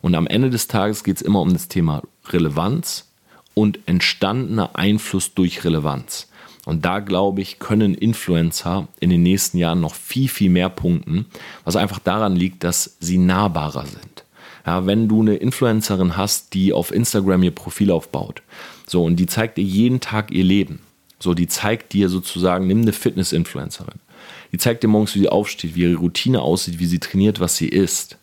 [0.00, 3.08] Und am Ende des Tages geht es immer um das Thema Relevanz
[3.54, 6.28] und entstandener Einfluss durch Relevanz.
[6.64, 11.26] Und da glaube ich, können Influencer in den nächsten Jahren noch viel, viel mehr punkten,
[11.64, 14.24] was einfach daran liegt, dass sie nahbarer sind.
[14.64, 18.42] Ja, wenn du eine Influencerin hast, die auf Instagram ihr Profil aufbaut,
[18.86, 20.80] so und die zeigt dir jeden Tag ihr Leben,
[21.22, 24.00] so die zeigt dir sozusagen, nimm eine Fitness-Influencerin,
[24.52, 27.56] die zeigt dir morgens, wie sie aufsteht, wie ihre Routine aussieht, wie sie trainiert, was
[27.56, 28.18] sie isst,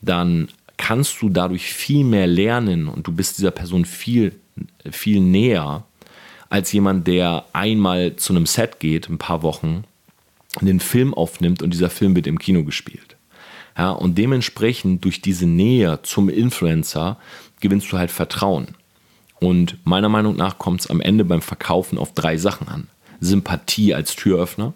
[0.00, 4.32] dann kannst du dadurch viel mehr lernen und du bist dieser Person viel
[4.90, 5.84] viel näher
[6.48, 9.84] als jemand, der einmal zu einem Set geht, ein paar Wochen,
[10.60, 13.16] den Film aufnimmt und dieser Film wird im Kino gespielt.
[13.76, 17.16] Ja, und dementsprechend durch diese Nähe zum Influencer
[17.60, 18.74] gewinnst du halt Vertrauen.
[19.42, 22.86] Und meiner Meinung nach kommt es am Ende beim Verkaufen auf drei Sachen an.
[23.18, 24.72] Sympathie als Türöffner,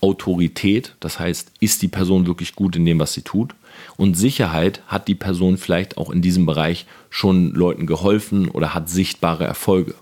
[0.00, 3.54] Autorität, das heißt, ist die Person wirklich gut in dem, was sie tut?
[3.98, 8.88] Und Sicherheit, hat die Person vielleicht auch in diesem Bereich schon Leuten geholfen oder hat
[8.88, 9.94] sichtbare Erfolge?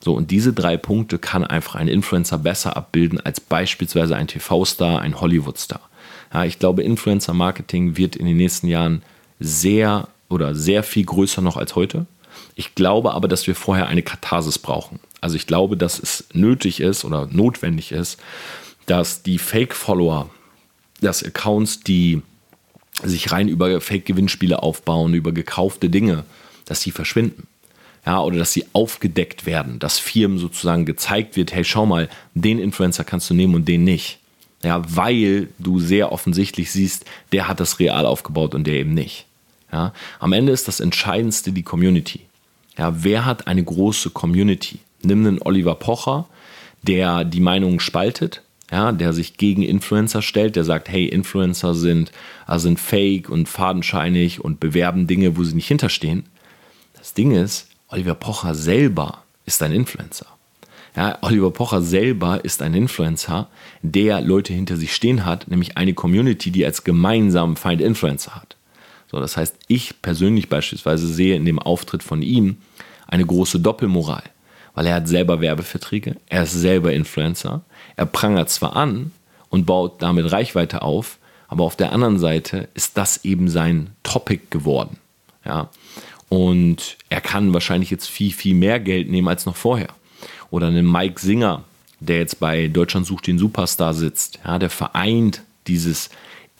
[0.00, 5.00] So, und diese drei Punkte kann einfach ein Influencer besser abbilden als beispielsweise ein TV-Star,
[5.00, 5.80] ein Hollywood-Star.
[6.32, 9.02] Ja, ich glaube, Influencer-Marketing wird in den nächsten Jahren
[9.38, 12.06] sehr oder sehr viel größer noch als heute.
[12.54, 15.00] Ich glaube aber, dass wir vorher eine Katharsis brauchen.
[15.20, 18.18] Also ich glaube, dass es nötig ist oder notwendig ist,
[18.86, 20.30] dass die Fake-Follower,
[21.00, 22.22] dass Accounts, die
[23.02, 26.24] sich rein über Fake-Gewinnspiele aufbauen, über gekaufte Dinge,
[26.66, 27.46] dass sie verschwinden.
[28.06, 32.58] Ja, oder dass sie aufgedeckt werden, dass Firmen sozusagen gezeigt wird, hey, schau mal, den
[32.58, 34.18] Influencer kannst du nehmen und den nicht.
[34.62, 39.26] Ja, weil du sehr offensichtlich siehst, der hat das real aufgebaut und der eben nicht.
[39.74, 42.20] Ja, am Ende ist das Entscheidendste die Community.
[42.78, 44.78] Ja, wer hat eine große Community?
[45.02, 46.28] Nimm einen Oliver Pocher,
[46.82, 52.12] der die Meinungen spaltet, ja, der sich gegen Influencer stellt, der sagt, hey, Influencer sind,
[52.46, 56.26] äh, sind fake und fadenscheinig und bewerben Dinge, wo sie nicht hinterstehen.
[56.96, 60.26] Das Ding ist, Oliver Pocher selber ist ein Influencer.
[60.94, 63.48] Ja, Oliver Pocher selber ist ein Influencer,
[63.82, 68.53] der Leute hinter sich stehen hat, nämlich eine Community, die als gemeinsamen Feind Influencer hat.
[69.14, 72.56] So, das heißt, ich persönlich beispielsweise sehe in dem Auftritt von ihm
[73.06, 74.24] eine große Doppelmoral
[74.74, 77.62] weil er hat selber Werbeverträge, er ist selber Influencer,
[77.96, 79.12] er prangert zwar an
[79.48, 84.42] und baut damit Reichweite auf, aber auf der anderen Seite ist das eben sein Topic
[84.50, 84.98] geworden.
[85.44, 85.70] Ja?
[86.28, 89.90] Und er kann wahrscheinlich jetzt viel, viel mehr Geld nehmen als noch vorher.
[90.50, 91.62] Oder einen Mike Singer,
[92.00, 96.10] der jetzt bei Deutschland sucht den Superstar sitzt, ja, der vereint dieses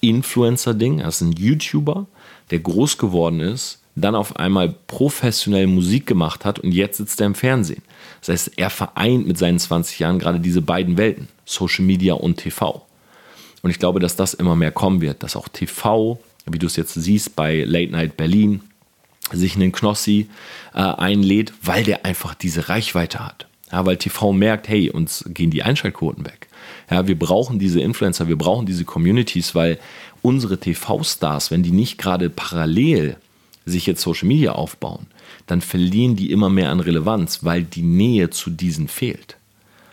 [0.01, 2.07] Influencer-Ding, er ist ein YouTuber,
[2.51, 7.27] der groß geworden ist, dann auf einmal professionell Musik gemacht hat und jetzt sitzt er
[7.27, 7.83] im Fernsehen.
[8.21, 12.37] Das heißt, er vereint mit seinen 20 Jahren gerade diese beiden Welten, Social Media und
[12.37, 12.85] TV.
[13.63, 16.77] Und ich glaube, dass das immer mehr kommen wird, dass auch TV, wie du es
[16.77, 18.63] jetzt siehst bei Late Night Berlin,
[19.33, 20.29] sich einen Knossi
[20.75, 23.47] äh, einlädt, weil der einfach diese Reichweite hat.
[23.73, 26.49] Ja, weil TV merkt, hey, uns gehen die Einschaltquoten weg.
[26.91, 29.79] Ja, wir brauchen diese Influencer, wir brauchen diese Communities, weil
[30.25, 33.17] unsere TV-Stars, wenn die nicht gerade parallel
[33.67, 35.07] sich jetzt Social Media aufbauen,
[35.47, 39.37] dann verlieren die immer mehr an Relevanz, weil die Nähe zu diesen fehlt.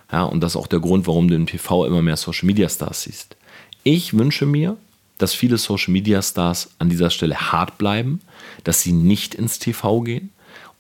[0.10, 2.70] Ja, und das ist auch der Grund, warum du im TV immer mehr Social Media
[2.70, 3.36] Stars siehst.
[3.84, 4.78] Ich wünsche mir,
[5.18, 8.22] dass viele Social Media Stars an dieser Stelle hart bleiben,
[8.64, 10.30] dass sie nicht ins TV gehen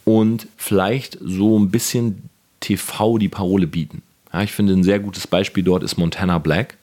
[0.06, 2.30] und vielleicht so ein bisschen
[2.62, 4.02] TV die Parole bieten.
[4.32, 6.78] Ja, ich finde, ein sehr gutes Beispiel dort ist Montana Black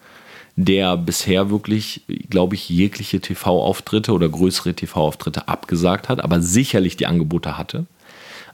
[0.61, 7.07] der bisher wirklich, glaube ich, jegliche TV-Auftritte oder größere TV-Auftritte abgesagt hat, aber sicherlich die
[7.07, 7.87] Angebote hatte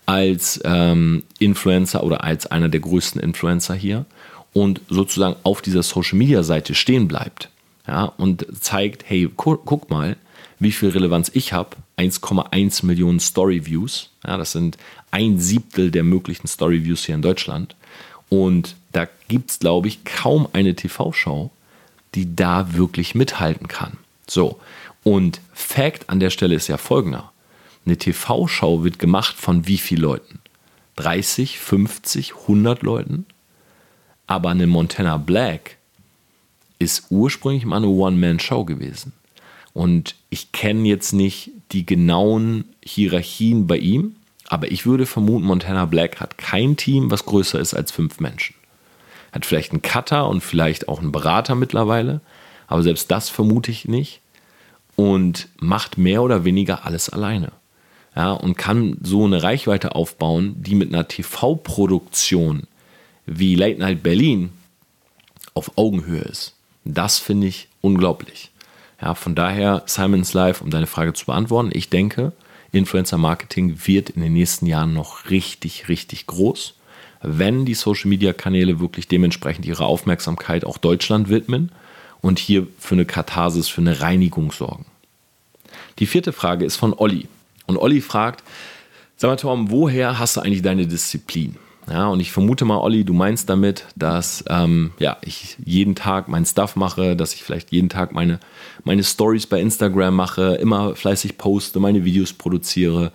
[0.05, 4.05] als ähm, Influencer oder als einer der größten Influencer hier
[4.53, 7.49] und sozusagen auf dieser Social-Media-Seite stehen bleibt
[7.87, 10.17] ja, und zeigt, hey, gu guck mal,
[10.59, 11.71] wie viel Relevanz ich habe.
[11.97, 14.11] 1,1 Millionen Story-Views.
[14.27, 14.77] Ja, das sind
[15.11, 17.77] ein Siebtel der möglichen Story-Views hier in Deutschland.
[18.29, 21.51] Und da gibt es, glaube ich, kaum eine TV-Show,
[22.15, 23.99] die da wirklich mithalten kann.
[24.29, 24.61] So,
[25.03, 27.33] und Fact an der Stelle ist ja folgender.
[27.85, 30.41] Eine TV-Show wird gemacht von wie vielen Leuten?
[30.97, 33.27] 30, 50, 100 Leuten?
[34.27, 35.77] Aber eine Montana Black
[36.79, 39.13] ist ursprünglich mal eine One-Man-Show gewesen.
[39.75, 45.85] Und ich kenne jetzt nicht die genauen Hierarchien bei ihm, aber ich würde vermuten, Montana
[45.85, 48.55] Black hat kein Team, was größer ist als fünf Menschen
[49.35, 52.21] hat vielleicht einen Cutter und vielleicht auch einen Berater mittlerweile,
[52.69, 54.21] aber selbst das vermute ich nicht
[54.95, 57.51] und macht mehr oder weniger alles alleine.
[58.15, 62.69] Ja, und kann so eine Reichweite aufbauen, die mit einer TV-Produktion
[63.27, 64.53] wie Late Night Berlin
[65.55, 66.55] auf Augenhöhe ist.
[66.85, 68.53] Das finde ich unglaublich.
[69.03, 72.33] Ja, von daher Simons Live, um deine Frage zu beantworten, ich denke,
[72.71, 76.75] Influencer Marketing wird in den nächsten Jahren noch richtig, richtig groß
[77.27, 81.73] wenn die Social-Media-Kanäle wirklich dementsprechend ihre Aufmerksamkeit auch Deutschland widmen
[82.21, 84.87] und hier für eine Katharsis, für eine Reinigung sorgen.
[85.99, 87.29] Die vierte Frage ist von Olli.
[87.67, 88.43] Und Olli fragt,
[89.17, 91.57] sag mal Tom, woher hast du eigentlich deine Disziplin?
[91.89, 96.29] Ja, und ich vermute mal, Olli, du meinst damit, dass ähm, ja, ich jeden Tag
[96.29, 98.41] meinen Stuff mache, dass ich vielleicht jeden Tag meine,
[98.85, 103.13] meine Stories bei Instagram mache, immer fleißig poste, meine Videos produziere.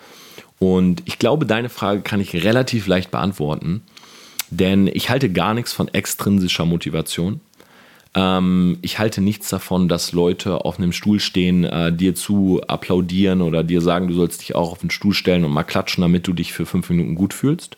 [0.60, 3.82] Und ich glaube, deine Frage kann ich relativ leicht beantworten,
[4.50, 7.42] denn ich halte gar nichts von extrinsischer Motivation.
[8.16, 13.42] Ähm, ich halte nichts davon, dass Leute auf einem Stuhl stehen, äh, dir zu applaudieren
[13.42, 16.28] oder dir sagen, du sollst dich auch auf den Stuhl stellen und mal klatschen, damit
[16.28, 17.78] du dich für fünf Minuten gut fühlst.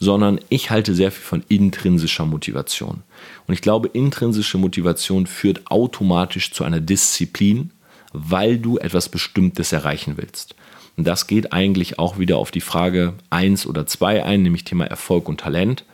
[0.00, 3.02] Sondern ich halte sehr viel von intrinsischer Motivation.
[3.46, 7.70] Und ich glaube, intrinsische Motivation führt automatisch zu einer Disziplin,
[8.12, 10.56] weil du etwas Bestimmtes erreichen willst.
[10.96, 14.84] Und das geht eigentlich auch wieder auf die Frage 1 oder 2 ein, nämlich Thema
[14.84, 15.84] Erfolg und Talent.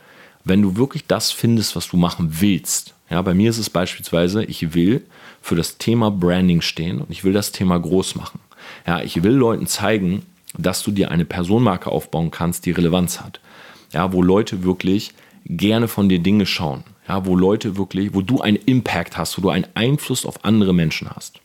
[0.43, 4.43] Wenn du wirklich das findest, was du machen willst, ja, bei mir ist es beispielsweise,
[4.45, 5.05] ich will
[5.41, 8.39] für das Thema Branding stehen und ich will das Thema groß machen.
[8.87, 10.23] Ja, ich will Leuten zeigen,
[10.57, 13.39] dass du dir eine Personenmarke aufbauen kannst, die Relevanz hat.
[13.91, 15.13] Ja, wo Leute wirklich
[15.45, 16.83] gerne von dir Dinge schauen.
[17.07, 20.73] Ja, wo Leute wirklich, wo du einen Impact hast, wo du einen Einfluss auf andere
[20.73, 21.41] Menschen hast.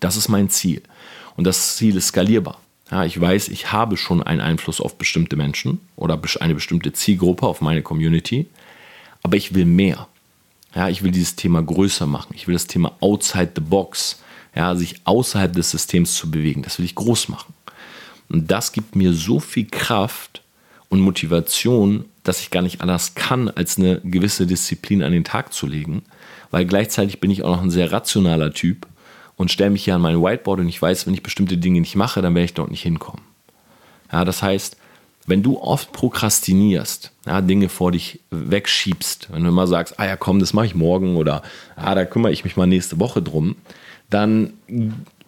[0.00, 0.82] Das ist mein Ziel.
[1.36, 2.58] Und das Ziel ist skalierbar.
[2.92, 7.46] Ja, ich weiß, ich habe schon einen Einfluss auf bestimmte Menschen oder eine bestimmte Zielgruppe,
[7.46, 8.46] auf meine Community,
[9.22, 10.08] aber ich will mehr.
[10.74, 12.34] Ja, ich will dieses Thema größer machen.
[12.36, 14.20] Ich will das Thema outside the box,
[14.54, 16.62] ja, sich außerhalb des Systems zu bewegen.
[16.62, 17.54] Das will ich groß machen.
[18.28, 20.42] Und das gibt mir so viel Kraft
[20.90, 25.54] und Motivation, dass ich gar nicht anders kann, als eine gewisse Disziplin an den Tag
[25.54, 26.02] zu legen.
[26.50, 28.86] Weil gleichzeitig bin ich auch noch ein sehr rationaler Typ
[29.36, 31.96] und stelle mich hier an mein Whiteboard und ich weiß, wenn ich bestimmte Dinge nicht
[31.96, 33.22] mache, dann werde ich dort nicht hinkommen.
[34.12, 34.76] Ja, das heißt,
[35.26, 40.16] wenn du oft prokrastinierst, ja, Dinge vor dich wegschiebst, wenn du immer sagst, ah ja,
[40.16, 41.42] komm, das mache ich morgen oder
[41.76, 43.56] ah, da kümmere ich mich mal nächste Woche drum,
[44.10, 44.54] dann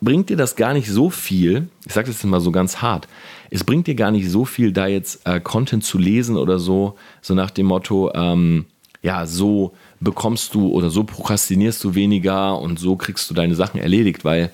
[0.00, 3.08] bringt dir das gar nicht so viel, ich sage das jetzt mal so ganz hart,
[3.50, 6.96] es bringt dir gar nicht so viel, da jetzt äh, Content zu lesen oder so,
[7.22, 8.66] so nach dem Motto, ähm,
[9.02, 13.80] ja, so bekommst du oder so prokrastinierst du weniger und so kriegst du deine Sachen
[13.80, 14.52] erledigt, weil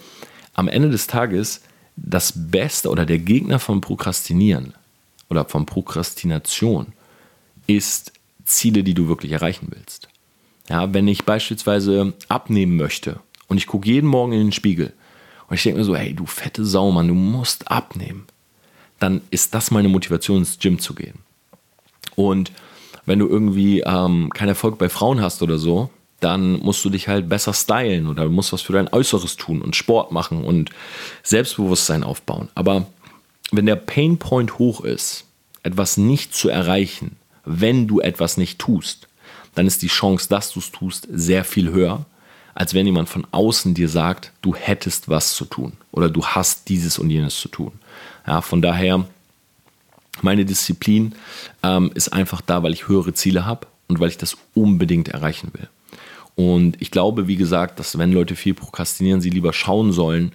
[0.55, 1.63] am Ende des Tages
[1.97, 4.75] das Beste oder der Gegner vom Prokrastinieren
[5.29, 6.93] oder von Prokrastination
[7.67, 8.13] ist
[8.45, 10.09] Ziele, die du wirklich erreichen willst.
[10.69, 14.93] Ja, wenn ich beispielsweise abnehmen möchte und ich gucke jeden Morgen in den Spiegel
[15.49, 18.27] und ich denke mir so, hey, du fette Sau, Mann, du musst abnehmen,
[18.99, 21.19] dann ist das meine Motivation, ins Gym zu gehen.
[22.15, 22.53] Und
[23.07, 27.09] wenn du irgendwie ähm, keinen Erfolg bei Frauen hast oder so, dann musst du dich
[27.09, 30.71] halt besser stylen oder du musst was für dein Äußeres tun und Sport machen und
[31.23, 32.49] Selbstbewusstsein aufbauen.
[32.55, 32.87] Aber
[33.51, 35.25] wenn der Painpoint hoch ist,
[35.63, 39.09] etwas nicht zu erreichen, wenn du etwas nicht tust,
[39.55, 42.05] dann ist die Chance, dass du es tust, sehr viel höher,
[42.55, 46.69] als wenn jemand von außen dir sagt, du hättest was zu tun oder du hast
[46.69, 47.73] dieses und jenes zu tun.
[48.27, 49.07] Ja, von daher,
[50.23, 51.15] meine Disziplin
[51.63, 55.51] ähm, ist einfach da, weil ich höhere Ziele habe und weil ich das unbedingt erreichen
[55.53, 55.69] will.
[56.37, 60.33] Und ich glaube, wie gesagt, dass wenn Leute viel prokrastinieren, sie lieber schauen sollen,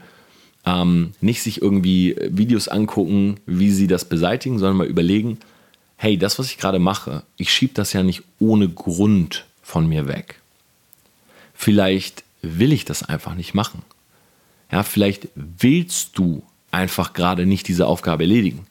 [0.65, 5.37] ähm, nicht sich irgendwie Videos angucken, wie sie das beseitigen, sondern mal überlegen,
[5.97, 10.07] hey, das, was ich gerade mache, ich schiebe das ja nicht ohne Grund von mir
[10.07, 10.41] weg.
[11.53, 13.81] Vielleicht will ich das einfach nicht machen.
[14.71, 18.67] Ja, vielleicht willst du einfach gerade nicht diese Aufgabe erledigen.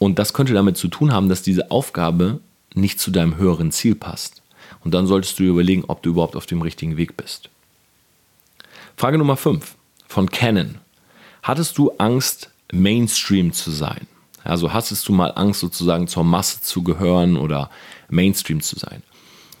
[0.00, 2.40] Und das könnte damit zu tun haben, dass diese Aufgabe
[2.74, 4.40] nicht zu deinem höheren Ziel passt.
[4.82, 7.50] Und dann solltest du überlegen, ob du überhaupt auf dem richtigen Weg bist.
[8.96, 9.76] Frage Nummer 5
[10.08, 10.76] von Canon.
[11.42, 14.06] Hattest du Angst, Mainstream zu sein?
[14.42, 17.68] Also hattest du mal Angst, sozusagen zur Masse zu gehören oder
[18.08, 19.02] Mainstream zu sein?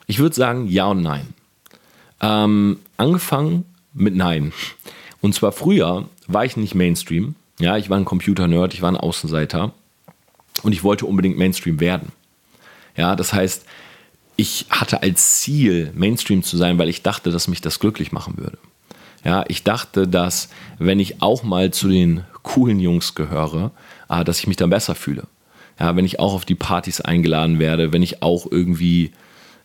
[0.06, 1.34] Ich würde sagen, ja und nein.
[2.22, 4.54] Ähm, angefangen mit Nein.
[5.20, 7.34] Und zwar früher war ich nicht Mainstream.
[7.58, 9.74] Ja, ich war ein Computer-Nerd, ich war ein Außenseiter
[10.62, 12.12] und ich wollte unbedingt Mainstream werden.
[12.96, 13.64] Ja, das heißt,
[14.36, 18.38] ich hatte als Ziel, Mainstream zu sein, weil ich dachte, dass mich das glücklich machen
[18.38, 18.58] würde.
[19.24, 23.72] Ja, ich dachte, dass wenn ich auch mal zu den coolen Jungs gehöre,
[24.08, 25.24] äh, dass ich mich dann besser fühle.
[25.78, 29.12] Ja, wenn ich auch auf die Partys eingeladen werde, wenn ich auch irgendwie,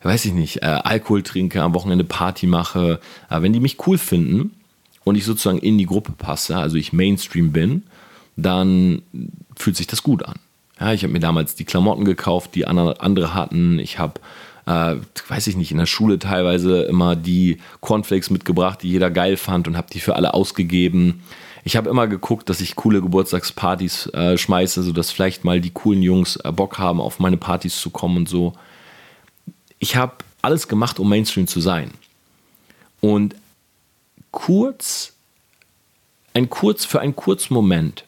[0.03, 3.97] weiß ich nicht, äh, Alkohol trinke, am Wochenende Party mache, äh, wenn die mich cool
[3.97, 4.51] finden
[5.03, 7.84] und ich sozusagen in die Gruppe passe, also ich Mainstream bin,
[8.36, 9.01] dann
[9.55, 10.36] fühlt sich das gut an.
[10.79, 13.79] Ja, ich habe mir damals die Klamotten gekauft, die andere hatten.
[13.79, 14.19] Ich habe
[14.65, 14.95] äh,
[15.27, 19.67] weiß ich nicht, in der Schule teilweise immer die Cornflakes mitgebracht, die jeder geil fand
[19.67, 21.23] und habe die für alle ausgegeben.
[21.63, 26.01] Ich habe immer geguckt, dass ich coole Geburtstagspartys äh, schmeiße, sodass vielleicht mal die coolen
[26.01, 28.53] Jungs äh, Bock haben, auf meine Partys zu kommen und so.
[29.79, 31.91] Ich habe alles gemacht, um Mainstream zu sein.
[33.01, 33.35] Und
[34.31, 35.13] kurz,
[36.33, 38.06] ein kurz, für einen kurzen Moment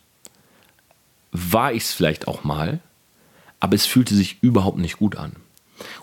[1.31, 2.79] war ich es vielleicht auch mal,
[3.59, 5.33] aber es fühlte sich überhaupt nicht gut an.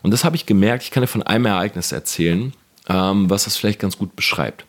[0.03, 2.53] Und das habe ich gemerkt, ich kann dir von einem Ereignis erzählen,
[2.89, 4.65] ähm, was das vielleicht ganz gut beschreibt.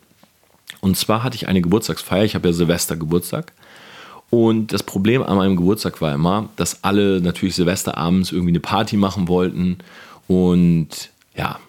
[0.81, 3.53] Und zwar hatte ich eine Geburtstagsfeier, ich habe ja Silvester Geburtstag.
[4.29, 8.97] Und das Problem an meinem Geburtstag war immer, dass alle natürlich Silvesterabends irgendwie eine Party
[8.97, 9.77] machen wollten.
[10.27, 11.59] Und ja,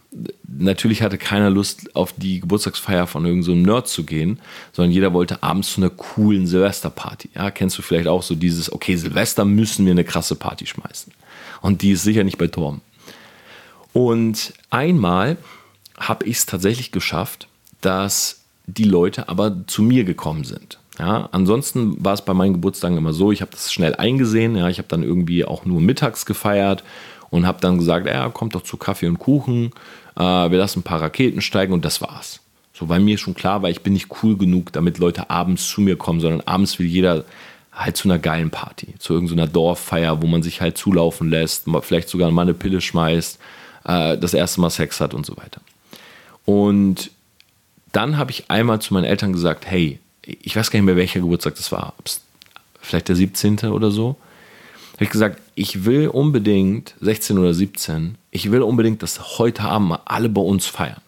[0.47, 4.39] natürlich hatte keiner Lust, auf die Geburtstagsfeier von irgendeinem so Nerd zu gehen,
[4.73, 7.31] sondern jeder wollte abends zu einer coolen Silvesterparty.
[7.35, 11.13] Ja, kennst du vielleicht auch so dieses, okay, Silvester müssen wir eine krasse Party schmeißen.
[11.61, 12.81] Und die ist sicher nicht bei Torben.
[13.93, 15.37] Und einmal
[15.99, 17.49] habe ich es tatsächlich geschafft,
[17.81, 20.79] dass die Leute aber zu mir gekommen sind.
[20.99, 24.57] Ja, ansonsten war es bei meinen Geburtstagen immer so, ich habe das schnell eingesehen.
[24.57, 26.85] Ja, ich habe dann irgendwie auch nur mittags gefeiert
[27.31, 29.73] und habe dann gesagt, ja, kommt doch zu Kaffee und Kuchen,
[30.17, 32.41] äh, wir lassen ein paar Raketen steigen und das war's.
[32.73, 35.81] So, weil mir schon klar war, ich bin nicht cool genug, damit Leute abends zu
[35.81, 37.25] mir kommen, sondern abends will jeder
[37.73, 42.09] halt zu einer geilen Party, zu irgendeiner Dorffeier, wo man sich halt zulaufen lässt, vielleicht
[42.09, 43.39] sogar mal eine Pille schmeißt,
[43.85, 45.61] äh, das erste Mal Sex hat und so weiter.
[46.45, 47.11] Und
[47.93, 51.21] dann habe ich einmal zu meinen Eltern gesagt, hey, ich weiß gar nicht mehr, welcher
[51.21, 51.95] Geburtstag das war,
[52.81, 53.59] vielleicht der 17.
[53.71, 54.17] oder so,
[54.95, 59.89] habe ich gesagt, ich will unbedingt, 16 oder 17, ich will unbedingt, dass heute Abend
[59.89, 61.01] mal alle bei uns feiern.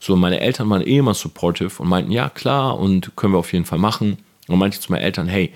[0.00, 3.52] So, meine Eltern waren eh immer supportive und meinten, ja klar, und können wir auf
[3.52, 4.18] jeden Fall machen.
[4.46, 5.52] Und meinte zu meinen Eltern, hey,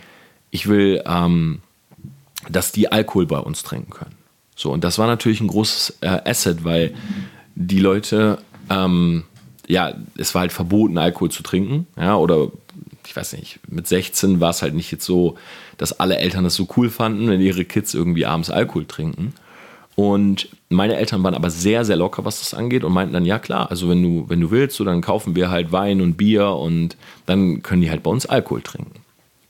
[0.50, 1.60] ich will, ähm,
[2.50, 4.14] dass die Alkohol bei uns trinken können.
[4.54, 6.94] So, und das war natürlich ein großes äh, Asset, weil
[7.54, 8.38] die Leute,
[8.68, 9.24] ähm,
[9.66, 12.48] ja, es war halt verboten, Alkohol zu trinken, ja, oder
[13.06, 15.36] ich weiß nicht, mit 16 war es halt nicht jetzt so,
[15.78, 19.32] dass alle Eltern das so cool fanden, wenn ihre Kids irgendwie abends Alkohol trinken.
[19.94, 23.38] Und meine Eltern waren aber sehr, sehr locker, was das angeht und meinten dann, ja
[23.38, 26.48] klar, also wenn du, wenn du willst, so, dann kaufen wir halt Wein und Bier
[26.48, 29.00] und dann können die halt bei uns Alkohol trinken.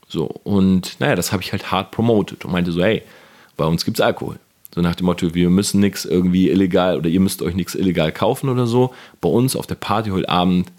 [0.07, 3.03] So, und naja, das habe ich halt hart promoted und meinte so, hey,
[3.55, 4.37] bei uns gibt es Alkohol.
[4.75, 8.11] So nach dem Motto, wir müssen nichts irgendwie illegal oder ihr müsst euch nichts illegal
[8.11, 8.93] kaufen oder so.
[9.21, 10.71] Bei uns auf der Party heute Abend,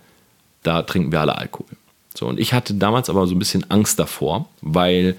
[0.62, 1.68] da trinken wir alle Alkohol.
[2.16, 5.16] So, und ich hatte damals aber so ein bisschen Angst davor, weil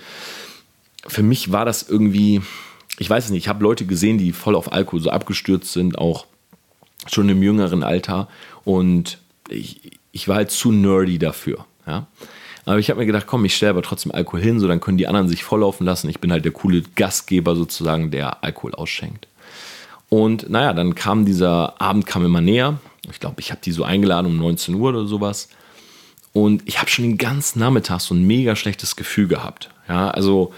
[1.08, 2.42] für mich war das irgendwie,
[2.98, 5.98] ich weiß es nicht, ich habe Leute gesehen, die voll auf Alkohol so abgestürzt sind,
[5.98, 6.26] auch
[7.08, 8.28] schon im jüngeren Alter.
[8.64, 9.20] Und
[9.50, 11.66] ich, ich war halt zu nerdy dafür.
[11.86, 12.08] Ja?
[12.66, 14.98] Aber ich habe mir gedacht, komm, ich stelle aber trotzdem Alkohol hin, so dann können
[14.98, 16.10] die anderen sich volllaufen lassen.
[16.10, 19.28] Ich bin halt der coole Gastgeber sozusagen, der Alkohol ausschenkt.
[20.10, 22.80] Und naja, dann kam dieser Abend kam immer näher.
[23.12, 25.50] Ich glaube, ich habe die so eingeladen um 19 Uhr oder sowas.
[26.34, 29.70] Und ich habe schon den ganzen Nachmittag so ein mega schlechtes Gefühl gehabt.
[29.88, 30.54] Ja, also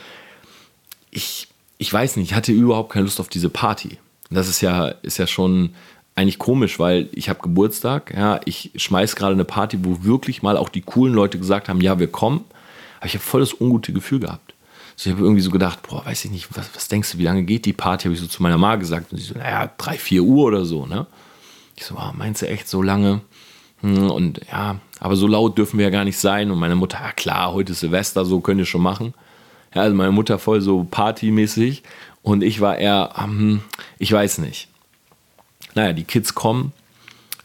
[1.12, 3.98] ich, ich weiß nicht, ich hatte überhaupt keine Lust auf diese Party.
[4.30, 5.74] Das ist ja, ist ja schon
[6.16, 10.58] eigentlich komisch, weil ich habe Geburtstag, ja, ich schmeiß gerade eine Party, wo wirklich mal
[10.58, 12.44] auch die coolen Leute gesagt haben, ja, wir kommen.
[12.98, 14.56] Aber ich habe voll das ungute Gefühl gehabt.
[14.96, 17.24] Also ich habe irgendwie so gedacht, boah, weiß ich nicht, was, was denkst du, wie
[17.24, 18.06] lange geht die Party?
[18.06, 19.12] Habe ich so zu meiner Mama gesagt.
[19.12, 21.06] Und sie so, naja, drei, vier Uhr oder so, ne?
[21.76, 23.22] Ich so, oh, meinst du echt so lange?
[23.82, 26.50] Hm, und ja, aber so laut dürfen wir ja gar nicht sein.
[26.50, 29.14] Und meine Mutter, ja klar, heute ist Silvester, so könnt ihr schon machen.
[29.78, 31.84] Ja, also meine Mutter voll so partymäßig.
[32.24, 33.62] Und ich war eher, hm,
[34.00, 34.70] ich weiß nicht.
[35.76, 36.74] Naja, die Kids kommen,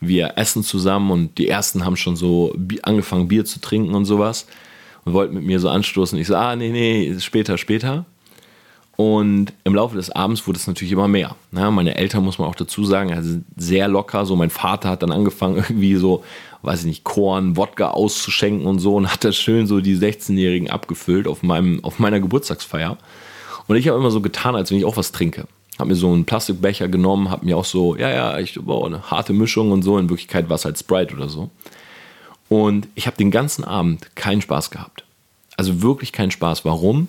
[0.01, 4.47] wir essen zusammen und die ersten haben schon so angefangen, Bier zu trinken und sowas.
[5.05, 6.19] Und wollten mit mir so anstoßen.
[6.19, 8.07] Ich so, ah, nee, nee, später, später.
[8.97, 11.37] Und im Laufe des Abends wurde es natürlich immer mehr.
[11.53, 14.25] Ja, meine Eltern, muss man auch dazu sagen, also sehr locker.
[14.25, 16.25] So, mein Vater hat dann angefangen, irgendwie so,
[16.63, 20.71] weiß ich nicht, Korn, Wodka auszuschenken und so und hat das schön so die 16-Jährigen
[20.71, 22.99] abgefüllt auf, meinem, auf meiner Geburtstagsfeier.
[23.67, 25.47] Und ich habe immer so getan, als wenn ich auch was trinke.
[25.79, 29.11] Habe mir so einen Plastikbecher genommen, habe mir auch so, ja, ja, ich wow, eine
[29.11, 29.99] harte Mischung und so.
[29.99, 31.51] In Wirklichkeit war es halt Sprite oder so.
[32.49, 35.05] Und ich habe den ganzen Abend keinen Spaß gehabt.
[35.57, 36.65] Also wirklich keinen Spaß.
[36.65, 37.09] Warum?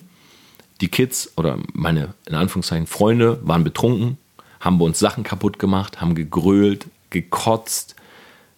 [0.83, 4.17] die Kids oder meine in Anführungszeichen Freunde waren betrunken,
[4.59, 7.95] haben bei uns Sachen kaputt gemacht, haben gegrölt, gekotzt,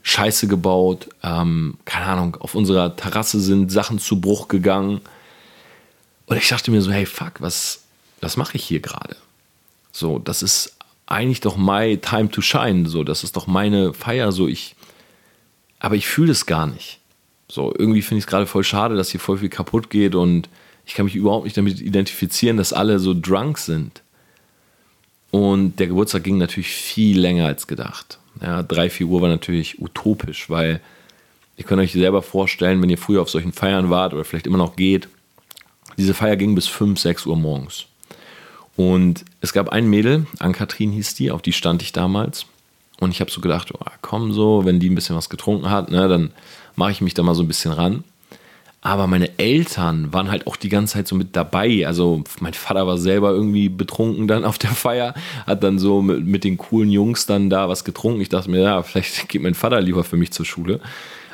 [0.07, 5.01] Scheiße gebaut, ähm, keine Ahnung, auf unserer Terrasse sind Sachen zu Bruch gegangen.
[6.27, 7.85] Und ich dachte mir so, hey, fuck, was,
[8.21, 9.15] was mache ich hier gerade?
[9.91, 10.77] So, das ist
[11.07, 14.75] eigentlich doch my time to shine, so, das ist doch meine Feier, so, ich,
[15.79, 16.99] aber ich fühle es gar nicht.
[17.49, 20.49] So, irgendwie finde ich es gerade voll schade, dass hier voll viel kaputt geht und
[20.85, 24.03] ich kann mich überhaupt nicht damit identifizieren, dass alle so drunk sind.
[25.31, 28.19] Und der Geburtstag ging natürlich viel länger als gedacht.
[28.41, 30.81] Ja, drei, vier Uhr war natürlich utopisch, weil
[31.57, 34.57] ihr könnt euch selber vorstellen, wenn ihr früher auf solchen Feiern wart oder vielleicht immer
[34.57, 35.07] noch geht,
[35.97, 37.85] diese Feier ging bis 5, 6 Uhr morgens.
[38.75, 42.45] Und es gab ein Mädel, Ann-Kathrin hieß die, auf die stand ich damals.
[42.99, 45.91] Und ich habe so gedacht, oh, komm so, wenn die ein bisschen was getrunken hat,
[45.91, 46.31] ne, dann
[46.75, 48.03] mache ich mich da mal so ein bisschen ran.
[48.85, 51.87] Aber meine Eltern waren halt auch die ganze Zeit so mit dabei.
[51.87, 55.15] Also mein Vater war selber irgendwie betrunken dann auf der Feier,
[55.47, 58.21] hat dann so mit, mit den coolen Jungs dann da was getrunken.
[58.21, 60.81] Ich dachte mir, ja, vielleicht geht mein Vater lieber für mich zur Schule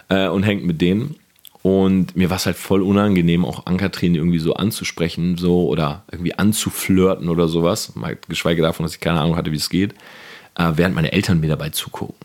[0.08, 1.16] äh, und hängt mit denen.
[1.62, 6.34] Und mir war es halt voll unangenehm, auch Ankatrin irgendwie so anzusprechen, so oder irgendwie
[6.34, 7.98] anzuflirten oder sowas.
[7.98, 9.94] Mal geschweige davon, dass ich keine Ahnung hatte, wie es geht.
[10.58, 12.16] äh, während meine Eltern mir dabei zugucken.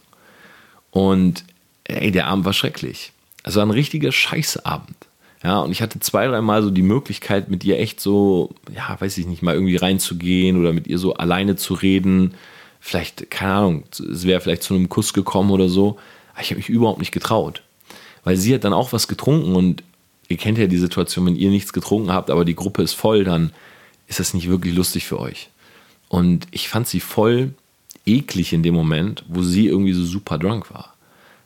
[0.93, 1.43] Und
[1.83, 3.11] ey, der Abend war schrecklich.
[3.43, 5.06] Es war ein richtiger Scheißabend.
[5.47, 9.17] Ja, und ich hatte zwei, dreimal so die Möglichkeit, mit ihr echt so, ja, weiß
[9.17, 12.35] ich nicht, mal irgendwie reinzugehen oder mit ihr so alleine zu reden.
[12.81, 15.99] Vielleicht, keine Ahnung, es wäre vielleicht zu einem Kuss gekommen oder so.
[16.33, 17.63] Aber ich habe mich überhaupt nicht getraut.
[18.25, 19.85] Weil sie hat dann auch was getrunken und
[20.27, 23.23] ihr kennt ja die Situation, wenn ihr nichts getrunken habt, aber die Gruppe ist voll,
[23.23, 23.53] dann
[24.09, 25.51] ist das nicht wirklich lustig für euch.
[26.09, 27.55] Und ich fand sie voll
[28.05, 30.97] eklig in dem Moment, wo sie irgendwie so super drunk war.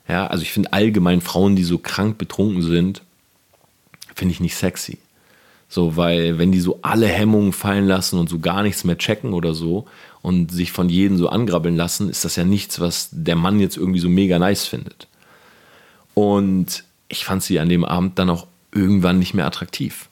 [0.07, 3.03] Ja, also ich finde allgemein Frauen, die so krank betrunken sind,
[4.15, 4.97] finde ich nicht sexy.
[5.69, 9.33] So, weil wenn die so alle Hemmungen fallen lassen und so gar nichts mehr checken
[9.33, 9.87] oder so
[10.21, 13.77] und sich von jedem so angrabbeln lassen, ist das ja nichts, was der Mann jetzt
[13.77, 15.07] irgendwie so mega nice findet.
[16.13, 20.09] Und ich fand sie an dem Abend dann auch irgendwann nicht mehr attraktiv.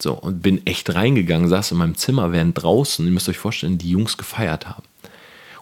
[0.00, 3.78] So, und bin echt reingegangen, saß in meinem Zimmer, während draußen, ihr müsst euch vorstellen,
[3.78, 4.84] die Jungs gefeiert haben.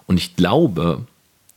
[0.07, 1.07] Und ich glaube,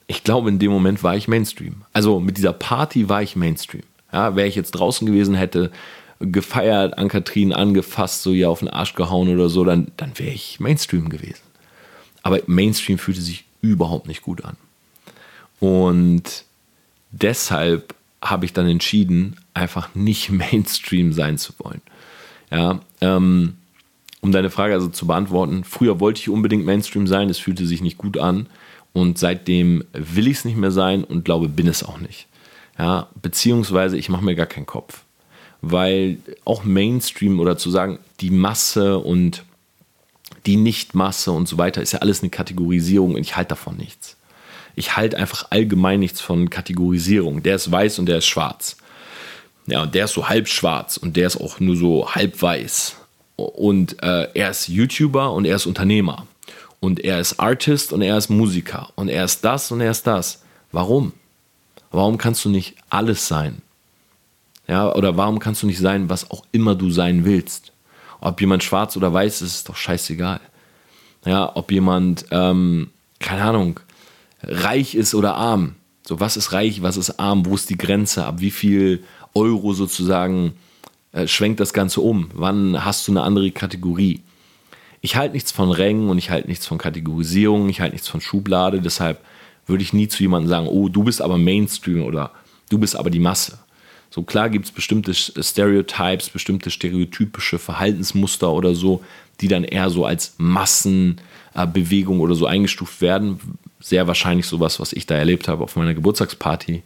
[0.08, 1.84] ich glaube, in dem Moment war ich Mainstream.
[1.94, 3.84] Also mit dieser Party war ich Mainstream.
[4.12, 5.72] Ja, wäre ich jetzt draußen gewesen, hätte
[6.20, 10.32] gefeiert, an Kathrin angefasst, so ihr auf den Arsch gehauen oder so, dann, dann wäre
[10.32, 11.42] ich Mainstream gewesen.
[12.24, 14.58] Aber Mainstream fühlte sich überhaupt nicht gut an.
[15.60, 16.44] Und
[17.12, 21.82] deshalb habe ich dann entschieden, einfach nicht Mainstream sein zu wollen.
[22.52, 23.56] Ja, ähm,
[24.22, 27.82] um deine Frage also zu beantworten, früher wollte ich unbedingt Mainstream sein, es fühlte sich
[27.82, 28.48] nicht gut an
[28.92, 32.28] und seitdem will ich es nicht mehr sein und glaube, bin es auch nicht.
[32.78, 35.04] Ja, beziehungsweise ich mache mir gar keinen Kopf,
[35.62, 39.44] weil auch Mainstream oder zu sagen, die Masse und
[40.46, 44.16] die Nichtmasse und so weiter ist ja alles eine Kategorisierung und ich halte davon nichts.
[44.76, 47.44] Ich halte einfach allgemein nichts von Kategorisierung.
[47.44, 48.78] Der ist weiß und der ist schwarz.
[49.68, 52.96] Ja, und der ist so halb schwarz und der ist auch nur so halb weiß.
[53.36, 56.26] Und äh, er ist YouTuber und er ist Unternehmer.
[56.80, 58.90] Und er ist Artist und er ist Musiker.
[58.96, 60.44] Und er ist das und er ist das.
[60.72, 61.14] Warum?
[61.92, 63.62] Warum kannst du nicht alles sein?
[64.70, 67.74] Ja, oder warum kannst du nicht sein, was auch immer du sein willst?
[68.22, 70.40] Ob jemand schwarz oder weiß ist, ist doch scheißegal.
[71.26, 73.80] Ja, ob jemand, ähm, keine Ahnung,
[74.44, 75.74] reich ist oder arm.
[76.06, 79.04] So, was ist reich, was ist arm, wo ist die Grenze, ab wie viel
[79.34, 80.54] Euro sozusagen
[81.14, 82.30] äh, schwenkt das Ganze um?
[82.36, 84.22] Wann hast du eine andere Kategorie?
[85.02, 88.22] Ich halte nichts von Rängen und ich halte nichts von Kategorisierung, ich halte nichts von
[88.22, 89.20] Schublade, deshalb
[89.66, 92.32] würde ich nie zu jemandem sagen, oh, du bist aber Mainstream oder
[92.70, 93.58] du bist aber die Masse.
[94.10, 99.04] So klar gibt es bestimmte Stereotypes, bestimmte stereotypische Verhaltensmuster oder so,
[99.42, 103.40] die dann eher so als Massenbewegung oder so eingestuft werden.
[103.80, 106.84] Sehr wahrscheinlich sowas, was ich da erlebt habe auf meiner Geburtstagsparty.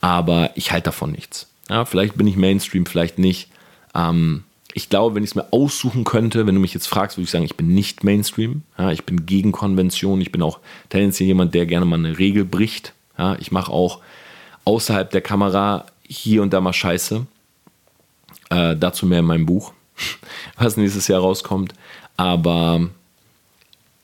[0.00, 1.48] Aber ich halte davon nichts.
[1.68, 3.48] Ja, vielleicht bin ich Mainstream, vielleicht nicht.
[3.94, 4.44] Ähm,
[4.74, 7.30] ich glaube, wenn ich es mir aussuchen könnte, wenn du mich jetzt fragst, würde ich
[7.30, 8.62] sagen, ich bin nicht Mainstream.
[8.78, 10.20] Ja, ich bin gegen Konvention.
[10.20, 10.58] Ich bin auch
[10.88, 12.94] tendenziell jemand, der gerne mal eine Regel bricht.
[13.18, 14.00] Ja, ich mache auch
[14.64, 17.26] außerhalb der Kamera hier und da mal Scheiße.
[18.50, 19.72] Äh, dazu mehr in meinem Buch,
[20.56, 21.74] was nächstes Jahr rauskommt.
[22.16, 22.88] Aber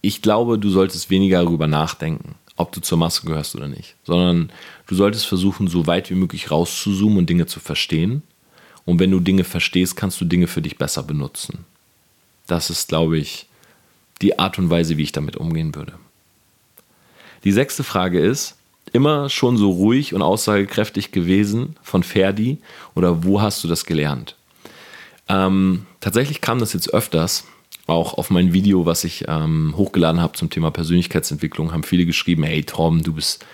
[0.00, 4.50] ich glaube, du solltest weniger darüber nachdenken, ob du zur Masse gehörst oder nicht, sondern
[4.86, 8.22] du solltest versuchen, so weit wie möglich rauszuzoomen und Dinge zu verstehen.
[8.84, 11.66] Und wenn du Dinge verstehst, kannst du Dinge für dich besser benutzen.
[12.46, 13.46] Das ist, glaube ich,
[14.22, 15.92] die Art und Weise, wie ich damit umgehen würde.
[17.44, 18.57] Die sechste Frage ist,
[18.92, 22.58] immer schon so ruhig und aussagekräftig gewesen von Ferdi
[22.94, 24.36] oder wo hast du das gelernt?
[25.28, 27.44] Ähm, tatsächlich kam das jetzt öfters,
[27.86, 32.42] auch auf mein Video, was ich ähm, hochgeladen habe zum Thema Persönlichkeitsentwicklung, haben viele geschrieben,
[32.42, 33.44] hey Tom, du bist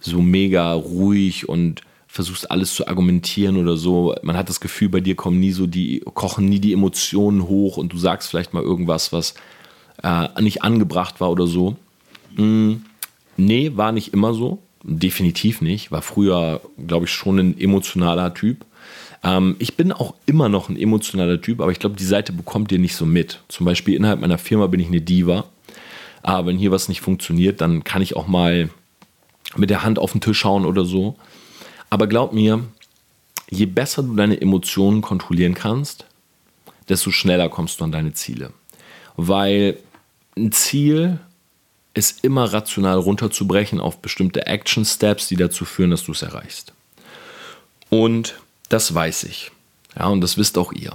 [0.00, 4.14] so mega ruhig und versuchst alles zu argumentieren oder so.
[4.22, 7.76] Man hat das Gefühl, bei dir kommen nie so die, kochen nie die Emotionen hoch
[7.76, 9.34] und du sagst vielleicht mal irgendwas, was
[10.02, 11.76] äh, nicht angebracht war oder so.
[12.36, 12.76] Mm,
[13.36, 14.58] nee, war nicht immer so.
[14.82, 15.90] Definitiv nicht.
[15.90, 18.64] War früher, glaube ich, schon ein emotionaler Typ.
[19.24, 22.70] Ähm, ich bin auch immer noch ein emotionaler Typ, aber ich glaube, die Seite bekommt
[22.72, 23.40] ihr nicht so mit.
[23.48, 25.44] Zum Beispiel innerhalb meiner Firma bin ich eine Diva.
[26.22, 28.70] Aber wenn hier was nicht funktioniert, dann kann ich auch mal
[29.56, 31.16] mit der Hand auf den Tisch schauen oder so.
[31.90, 32.64] Aber glaub mir,
[33.50, 36.06] je besser du deine Emotionen kontrollieren kannst,
[36.88, 38.52] desto schneller kommst du an deine Ziele.
[39.16, 39.78] Weil
[40.36, 41.18] ein Ziel
[41.94, 46.72] ist immer rational runterzubrechen auf bestimmte Action Steps, die dazu führen, dass du es erreichst.
[47.90, 48.36] Und
[48.68, 49.50] das weiß ich.
[49.98, 50.92] Ja, und das wisst auch ihr.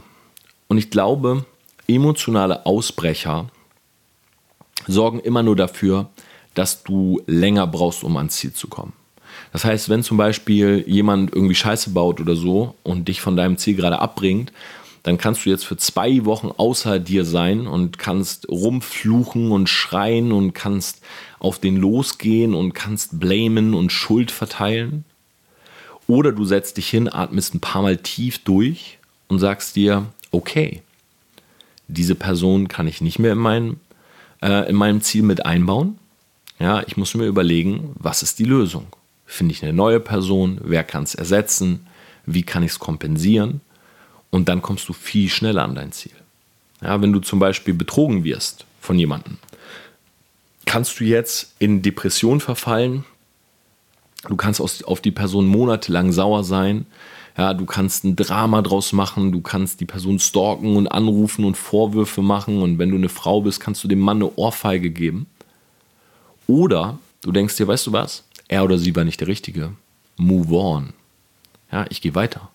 [0.68, 1.46] Und ich glaube,
[1.88, 3.50] emotionale Ausbrecher
[4.88, 6.10] sorgen immer nur dafür,
[6.54, 8.94] dass du länger brauchst, um ans Ziel zu kommen.
[9.52, 13.58] Das heißt, wenn zum Beispiel jemand irgendwie Scheiße baut oder so und dich von deinem
[13.58, 14.52] Ziel gerade abbringt,
[15.04, 20.32] dann kannst du jetzt für zwei Wochen außer dir sein und kannst rumfluchen und schreien
[20.32, 21.02] und kannst
[21.40, 25.04] auf den losgehen und kannst blamen und Schuld verteilen.
[26.08, 28.98] Oder du setzt dich hin, atmest ein paar Mal tief durch
[29.28, 30.82] und sagst dir, okay,
[31.90, 33.80] diese Person kann ich nicht mehr in, mein,
[34.42, 36.00] äh, in meinem Ziel mit einbauen.
[36.60, 38.88] Ja, ich muss mir überlegen, was ist die Lösung?
[39.26, 40.62] Finde ich eine neue Person?
[40.64, 41.88] Wer kann es ersetzen?
[42.26, 43.60] Wie kann ich es kompensieren?
[44.34, 46.16] Und dann kommst du viel schneller an dein Ziel.
[46.82, 49.38] Ja, wenn du zum Beispiel betrogen wirst von jemandem,
[50.66, 53.06] kannst du jetzt in Depression verfallen.
[54.28, 56.88] Du kannst auf die Person monatelang sauer sein.
[57.38, 61.56] Ja, du kannst ein Drama draus machen, du kannst die Person stalken und anrufen und
[61.56, 65.28] Vorwürfe machen und wenn du eine Frau bist, kannst du dem Mann eine Ohrfeige geben.
[66.48, 68.24] Oder du denkst dir, weißt du was?
[68.48, 69.74] Er oder sie war nicht der Richtige.
[70.18, 70.94] Move on.
[71.72, 72.50] Ja, ich gehe weiter.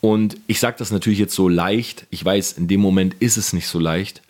[0.00, 2.06] Und ich sage das natürlich jetzt so leicht.
[2.10, 4.22] Ich weiß, in dem Moment ist es nicht so leicht.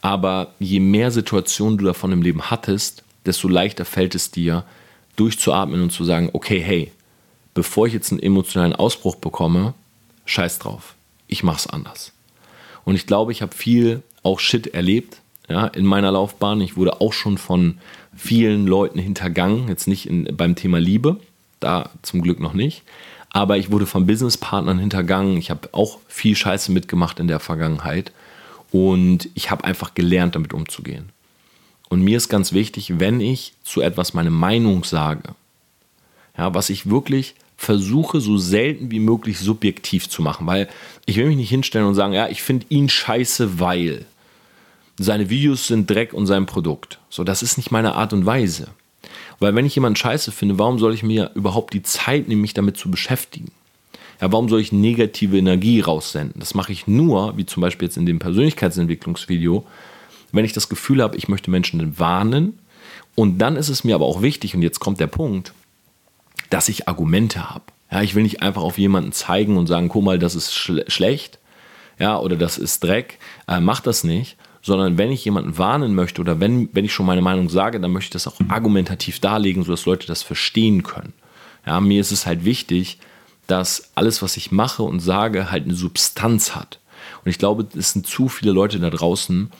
[0.00, 4.64] Aber je mehr Situationen du davon im Leben hattest, desto leichter fällt es dir,
[5.16, 6.90] durchzuatmen und zu sagen, okay, hey,
[7.52, 9.74] bevor ich jetzt einen emotionalen Ausbruch bekomme,
[10.24, 10.94] scheiß drauf.
[11.26, 12.12] Ich mach's anders.
[12.84, 16.60] Und ich glaube, ich habe viel auch Shit erlebt ja, in meiner Laufbahn.
[16.60, 17.78] Ich wurde auch schon von
[18.16, 21.18] vielen Leuten hintergangen, jetzt nicht in, beim Thema Liebe,
[21.58, 22.82] da zum Glück noch nicht.
[23.30, 25.36] Aber ich wurde von Businesspartnern hintergangen.
[25.36, 28.12] Ich habe auch viel Scheiße mitgemacht in der Vergangenheit.
[28.72, 31.10] Und ich habe einfach gelernt, damit umzugehen.
[31.88, 35.34] Und mir ist ganz wichtig, wenn ich zu etwas meine Meinung sage,
[36.38, 40.68] ja, was ich wirklich versuche, so selten wie möglich subjektiv zu machen, weil
[41.04, 44.06] ich will mich nicht hinstellen und sagen, ja, ich finde ihn scheiße, weil
[44.98, 46.98] seine Videos sind Dreck und sein Produkt.
[47.10, 48.68] So, das ist nicht meine Art und Weise.
[49.40, 52.54] Weil wenn ich jemanden scheiße finde, warum soll ich mir überhaupt die Zeit nehmen, mich
[52.54, 53.50] damit zu beschäftigen?
[54.20, 56.38] Ja, warum soll ich negative Energie raussenden?
[56.38, 59.66] Das mache ich nur, wie zum Beispiel jetzt in dem Persönlichkeitsentwicklungsvideo,
[60.32, 62.58] wenn ich das Gefühl habe, ich möchte Menschen warnen.
[63.14, 65.54] Und dann ist es mir aber auch wichtig, und jetzt kommt der Punkt,
[66.50, 67.64] dass ich Argumente habe.
[67.90, 70.84] Ja, ich will nicht einfach auf jemanden zeigen und sagen, guck mal, das ist schl
[70.88, 71.38] schlecht,
[71.98, 73.18] ja, oder das ist Dreck,
[73.48, 77.06] äh, mach das nicht, sondern wenn ich jemanden warnen möchte oder wenn, wenn ich schon
[77.06, 81.12] meine Meinung sage, dann möchte ich das auch argumentativ darlegen, sodass Leute das verstehen können.
[81.66, 82.98] Ja, mir ist es halt wichtig,
[83.46, 86.78] dass alles, was ich mache und sage, halt eine Substanz hat.
[87.24, 89.50] Und ich glaube, es sind zu viele Leute da draußen,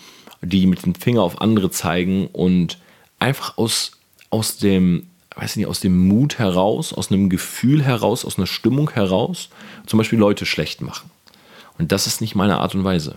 [0.42, 2.78] die mit dem Finger auf andere zeigen und
[3.18, 3.92] einfach aus,
[4.30, 8.90] aus dem, weiß nicht, aus dem Mut heraus, aus einem Gefühl heraus, aus einer Stimmung
[8.90, 9.48] heraus,
[9.86, 11.10] zum Beispiel Leute schlecht machen.
[11.78, 13.16] Und das ist nicht meine Art und Weise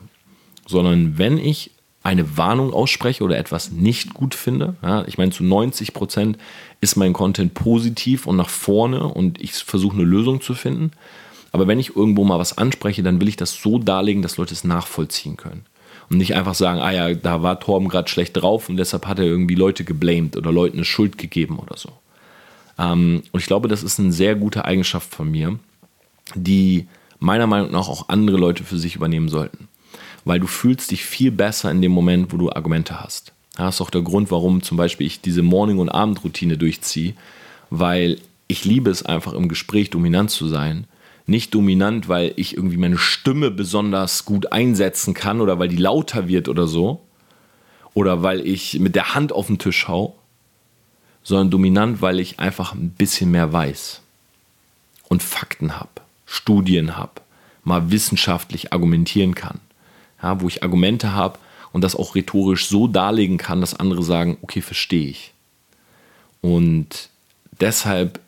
[0.66, 1.72] sondern wenn ich
[2.04, 6.38] eine Warnung ausspreche oder etwas nicht gut finde, ja, ich meine zu 90 Prozent
[6.82, 10.92] ist mein Content positiv und nach vorne und ich versuche eine Lösung zu finden.
[11.54, 14.54] Aber wenn ich irgendwo mal was anspreche, dann will ich das so darlegen, dass Leute
[14.54, 15.66] es nachvollziehen können.
[16.10, 19.20] Und nicht einfach sagen, ah ja, da war Torben gerade schlecht drauf und deshalb hat
[19.20, 21.90] er irgendwie Leute geblamed oder Leuten eine Schuld gegeben oder so.
[22.78, 25.58] Ähm, und ich glaube, das ist eine sehr gute Eigenschaft von mir,
[26.36, 26.88] die
[27.20, 29.70] meiner Meinung nach auch andere Leute für sich übernehmen sollten
[30.26, 33.34] weil du fühlst dich viel besser in dem Moment, wo du Argumente hast.
[33.56, 37.14] Das ist auch der Grund, warum zum Beispiel ich diese Morning- und Abendroutine durchziehe,
[37.70, 40.86] weil ich liebe es einfach im Gespräch dominant zu sein.
[41.26, 46.28] Nicht dominant, weil ich irgendwie meine Stimme besonders gut einsetzen kann oder weil die lauter
[46.28, 47.02] wird oder so.
[47.94, 50.16] Oder weil ich mit der Hand auf den Tisch hau.
[51.22, 54.02] Sondern dominant, weil ich einfach ein bisschen mehr weiß.
[55.08, 57.22] Und Fakten habe, Studien habe,
[57.64, 59.60] mal wissenschaftlich argumentieren kann
[60.24, 61.38] ja, wo ich Argumente habe
[61.74, 65.34] und das auch rhetorisch so darlegen kann, dass andere sagen, okay, verstehe ich.
[66.42, 67.10] Und
[67.60, 68.20] deshalb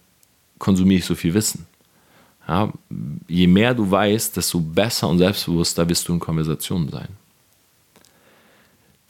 [0.59, 1.65] konsumiere ich so viel Wissen.
[2.47, 2.71] Ja,
[3.27, 7.07] je mehr du weißt, desto besser und selbstbewusster wirst du in Konversationen sein.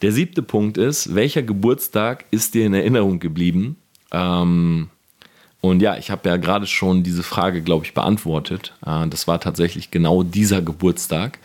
[0.02, 3.76] Der siebte Punkt ist, welcher Geburtstag ist dir in Erinnerung geblieben?
[4.10, 4.88] Ähm,
[5.60, 8.74] und ja, ich habe ja gerade schon diese Frage, glaube ich, beantwortet.
[8.84, 11.38] Äh, das war tatsächlich genau dieser Geburtstag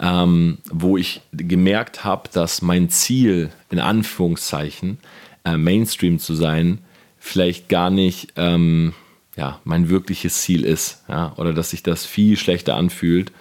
[0.00, 4.98] ähm, wo ich gemerkt habe, dass mein Ziel, in Anführungszeichen,
[5.44, 6.78] äh, Mainstream zu sein,
[7.18, 8.94] vielleicht gar nicht ähm,
[9.36, 11.04] ja, mein wirkliches Ziel ist.
[11.08, 11.32] Ja?
[11.36, 13.32] Oder dass sich das viel schlechter anfühlt,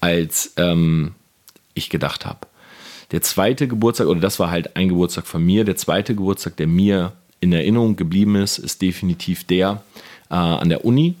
[0.00, 1.12] als ähm,
[1.74, 2.46] ich gedacht habe.
[3.10, 6.66] Der zweite Geburtstag, oder das war halt ein Geburtstag von mir, der zweite Geburtstag, der
[6.66, 9.82] mir in Erinnerung geblieben ist, ist definitiv der
[10.30, 11.14] äh, an der Uni.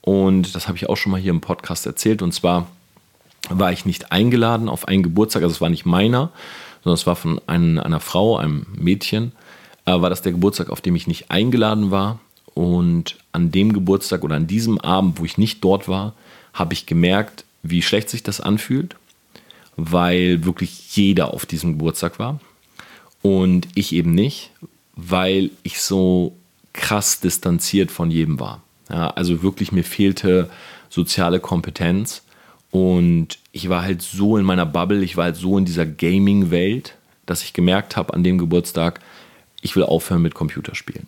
[0.00, 2.22] Und das habe ich auch schon mal hier im Podcast erzählt.
[2.22, 2.66] Und zwar
[3.48, 6.30] war ich nicht eingeladen auf einen Geburtstag, also es war nicht meiner,
[6.82, 9.32] sondern es war von einem, einer Frau, einem Mädchen,
[9.84, 12.18] äh, war das der Geburtstag, auf dem ich nicht eingeladen war.
[12.54, 16.12] Und an dem Geburtstag oder an diesem Abend, wo ich nicht dort war,
[16.52, 18.96] habe ich gemerkt, wie schlecht sich das anfühlt,
[19.76, 22.40] weil wirklich jeder auf diesem Geburtstag war
[23.22, 24.50] und ich eben nicht,
[24.94, 26.36] weil ich so
[26.72, 28.62] krass distanziert von jedem war.
[28.90, 30.50] Ja, also wirklich mir fehlte
[30.90, 32.22] soziale Kompetenz
[32.72, 36.94] und ich war halt so in meiner Bubble, ich war halt so in dieser Gaming-Welt,
[37.26, 39.00] dass ich gemerkt habe an dem Geburtstag,
[39.60, 41.06] ich will aufhören mit Computerspielen.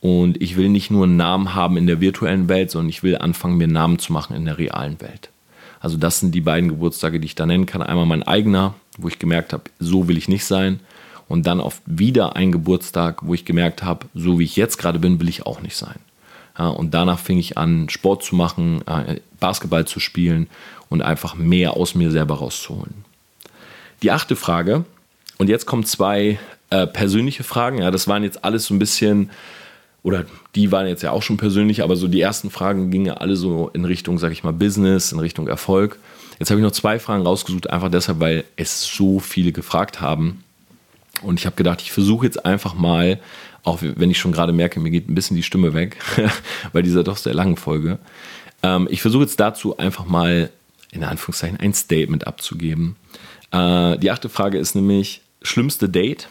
[0.00, 3.16] Und ich will nicht nur einen Namen haben in der virtuellen Welt, sondern ich will
[3.16, 5.30] anfangen, mir Namen zu machen in der realen Welt.
[5.78, 7.82] Also das sind die beiden Geburtstage, die ich da nennen kann.
[7.82, 10.80] Einmal mein eigener, wo ich gemerkt habe, so will ich nicht sein.
[11.28, 14.98] Und dann auf wieder ein Geburtstag, wo ich gemerkt habe, so wie ich jetzt gerade
[14.98, 16.00] bin, will ich auch nicht sein.
[16.58, 20.48] Und danach fing ich an, Sport zu machen, äh, Basketball zu spielen
[20.88, 23.04] und einfach mehr aus mir selber rauszuholen.
[24.02, 24.84] Die achte Frage,
[25.40, 26.38] und jetzt kommen zwei
[26.68, 27.78] äh, persönliche Fragen.
[27.78, 29.30] Ja, das waren jetzt alles so ein bisschen,
[30.02, 33.14] oder die waren jetzt ja auch schon persönlich, aber so die ersten Fragen gingen ja
[33.14, 35.98] alle so in Richtung, sag ich mal, Business, in Richtung Erfolg.
[36.38, 40.44] Jetzt habe ich noch zwei Fragen rausgesucht, einfach deshalb, weil es so viele gefragt haben.
[41.22, 43.18] Und ich habe gedacht, ich versuche jetzt einfach mal,
[43.62, 45.96] auch wenn ich schon gerade merke, mir geht ein bisschen die Stimme weg,
[46.74, 47.98] bei dieser doch sehr langen Folge.
[48.62, 50.50] Ähm, ich versuche jetzt dazu einfach mal,
[50.92, 52.96] in Anführungszeichen, ein Statement abzugeben.
[53.52, 56.28] Äh, die achte Frage ist nämlich, schlimmste Date.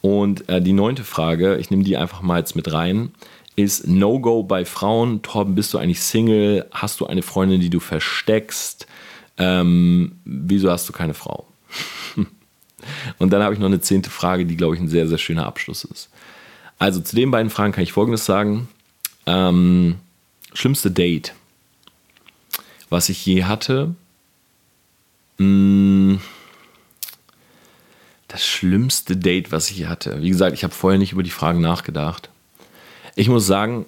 [0.00, 3.12] Und äh, die neunte Frage, ich nehme die einfach mal jetzt mit rein,
[3.56, 5.22] ist No-Go bei Frauen.
[5.22, 6.66] Torben, bist du eigentlich Single?
[6.72, 8.86] Hast du eine Freundin, die du versteckst?
[9.38, 11.46] Ähm, wieso hast du keine Frau?
[13.18, 15.46] Und dann habe ich noch eine zehnte Frage, die, glaube ich, ein sehr, sehr schöner
[15.46, 16.10] Abschluss ist.
[16.78, 18.68] Also zu den beiden Fragen kann ich Folgendes sagen.
[19.26, 19.96] Ähm,
[20.54, 21.34] schlimmste Date,
[22.88, 23.94] was ich je hatte.
[25.38, 26.16] Mm,
[28.28, 30.22] das schlimmste Date, was ich hatte.
[30.22, 32.30] Wie gesagt, ich habe vorher nicht über die Fragen nachgedacht.
[33.16, 33.86] Ich muss sagen,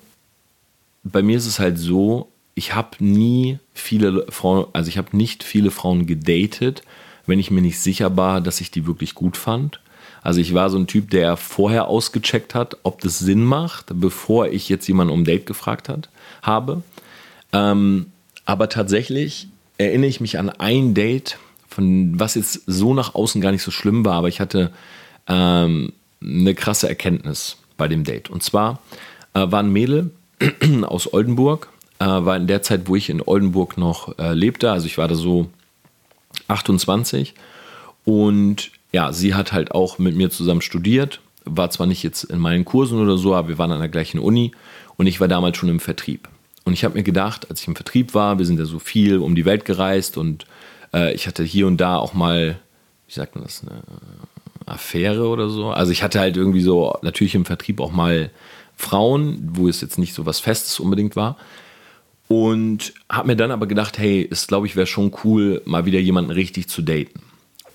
[1.02, 5.44] bei mir ist es halt so, ich habe nie viele Frauen, also ich habe nicht
[5.44, 6.82] viele Frauen gedatet,
[7.26, 9.80] wenn ich mir nicht sicher war, dass ich die wirklich gut fand.
[10.26, 14.48] Also ich war so ein Typ, der vorher ausgecheckt hat, ob das Sinn macht, bevor
[14.48, 16.08] ich jetzt jemanden um Date gefragt hat,
[16.42, 16.82] habe.
[17.52, 18.06] Ähm,
[18.44, 19.46] aber tatsächlich
[19.78, 23.70] erinnere ich mich an ein Date, von was jetzt so nach außen gar nicht so
[23.70, 24.72] schlimm war, aber ich hatte
[25.28, 28.28] ähm, eine krasse Erkenntnis bei dem Date.
[28.28, 28.80] Und zwar
[29.32, 30.10] äh, war ein Mädel
[30.82, 31.68] aus Oldenburg,
[32.00, 35.06] äh, war in der Zeit, wo ich in Oldenburg noch äh, lebte, also ich war
[35.06, 35.46] da so
[36.48, 37.34] 28
[38.04, 42.38] und ja, sie hat halt auch mit mir zusammen studiert, war zwar nicht jetzt in
[42.38, 44.52] meinen Kursen oder so, aber wir waren an der gleichen Uni
[44.96, 46.30] und ich war damals schon im Vertrieb.
[46.64, 49.18] Und ich habe mir gedacht, als ich im Vertrieb war, wir sind ja so viel
[49.18, 50.46] um die Welt gereist und
[50.94, 52.58] äh, ich hatte hier und da auch mal,
[53.06, 53.82] wie sagt man das, eine
[54.64, 55.68] Affäre oder so.
[55.68, 58.30] Also ich hatte halt irgendwie so natürlich im Vertrieb auch mal
[58.76, 61.36] Frauen, wo es jetzt nicht so was Festes unbedingt war.
[62.28, 66.00] Und habe mir dann aber gedacht, hey, es glaube ich wäre schon cool, mal wieder
[66.00, 67.25] jemanden richtig zu daten.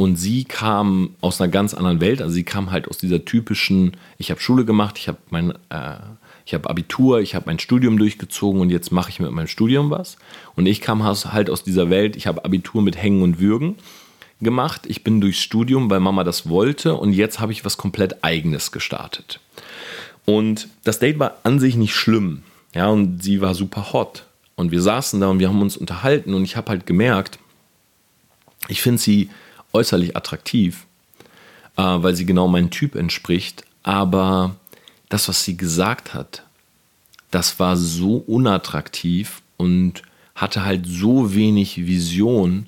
[0.02, 2.24] Und sie kam aus einer ganz anderen Welt.
[2.24, 5.98] Also sie kam halt aus dieser typischen, ich habe Schule gemacht, ich habe mein äh,
[6.44, 9.92] ich habe Abitur, ich habe mein Studium durchgezogen und jetzt mache ich mit meinem Studium
[9.92, 10.18] was.
[10.56, 13.76] Und ich kam halt aus dieser Welt, ich habe Abitur mit Hängen und Würgen
[14.42, 14.88] gemacht.
[14.88, 18.72] Ich bin durchs Studium, weil Mama das wollte und jetzt habe ich was komplett eigenes
[18.72, 19.40] gestartet.
[20.26, 22.42] Und das Date war an sich nicht schlimm.
[22.74, 24.26] Ja, und sie war super hot.
[24.56, 27.38] Und wir saßen da und wir haben uns unterhalten und ich habe halt gemerkt,
[28.68, 29.30] ich finde sie
[29.74, 30.86] äußerlich attraktiv,
[31.78, 33.64] äh, weil sie genau meinem Typ entspricht.
[33.84, 34.56] Aber
[35.10, 36.44] das, was sie gesagt hat,
[37.32, 40.04] das war so unattraktiv und
[40.36, 42.68] hatte halt so wenig Vision,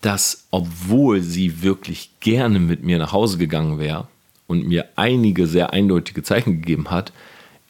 [0.00, 4.08] dass obwohl sie wirklich gerne mit mir nach Hause gegangen wäre
[4.46, 7.12] und mir einige sehr eindeutige Zeichen gegeben hat,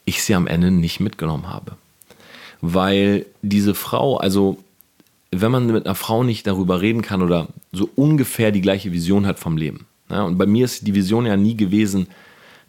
[0.05, 1.77] ich sie am Ende nicht mitgenommen habe.
[2.61, 4.63] Weil diese Frau, also
[5.41, 9.25] wenn man mit einer Frau nicht darüber reden kann oder so ungefähr die gleiche Vision
[9.25, 9.85] hat vom Leben.
[10.09, 12.07] Ja, und bei mir ist die Vision ja nie gewesen,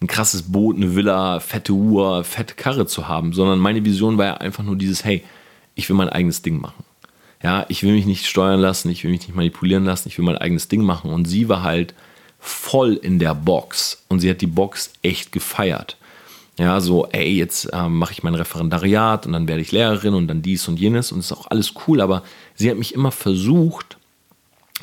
[0.01, 4.27] ein krasses Boot, eine Villa, fette Uhr, fette Karre zu haben, sondern meine Vision war
[4.27, 5.23] ja einfach nur dieses, hey,
[5.75, 6.85] ich will mein eigenes Ding machen.
[7.43, 10.25] Ja, ich will mich nicht steuern lassen, ich will mich nicht manipulieren lassen, ich will
[10.25, 11.11] mein eigenes Ding machen.
[11.11, 11.95] Und sie war halt
[12.39, 15.97] voll in der Box und sie hat die Box echt gefeiert.
[16.57, 20.29] Ja, so, ey, jetzt äh, mache ich mein Referendariat und dann werde ich Lehrerin und
[20.29, 22.23] dann dies und jenes und ist auch alles cool, aber
[22.55, 23.97] sie hat mich immer versucht,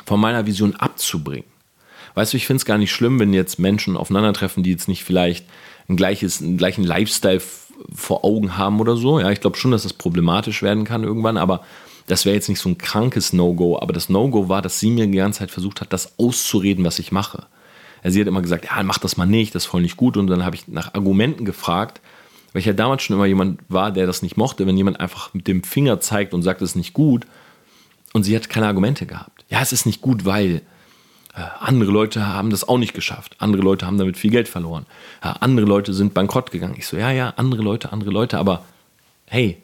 [0.04, 1.46] von meiner Vision abzubringen.
[2.14, 5.04] Weißt du, ich finde es gar nicht schlimm, wenn jetzt Menschen aufeinandertreffen, die jetzt nicht
[5.04, 5.46] vielleicht
[5.88, 7.40] ein gleiches, einen gleichen Lifestyle
[7.94, 9.18] vor Augen haben oder so.
[9.18, 11.62] Ja, ich glaube schon, dass das problematisch werden kann irgendwann, aber
[12.06, 13.78] das wäre jetzt nicht so ein krankes No-Go.
[13.78, 16.98] Aber das No-Go war, dass sie mir die ganze Zeit versucht hat, das auszureden, was
[16.98, 17.46] ich mache.
[18.02, 20.16] Also sie hat immer gesagt, ja, mach das mal nicht, das ist voll nicht gut.
[20.16, 22.00] Und dann habe ich nach Argumenten gefragt,
[22.52, 25.32] weil ich ja damals schon immer jemand war, der das nicht mochte, wenn jemand einfach
[25.34, 27.26] mit dem Finger zeigt und sagt, das ist nicht gut
[28.12, 29.44] und sie hat keine Argumente gehabt.
[29.48, 30.62] Ja, es ist nicht gut, weil
[31.34, 33.36] äh, andere Leute haben das auch nicht geschafft.
[33.38, 34.86] Andere Leute haben damit viel Geld verloren.
[35.24, 36.74] Ja, andere Leute sind bankrott gegangen.
[36.76, 38.64] Ich so, ja, ja, andere Leute, andere Leute, aber
[39.26, 39.62] hey,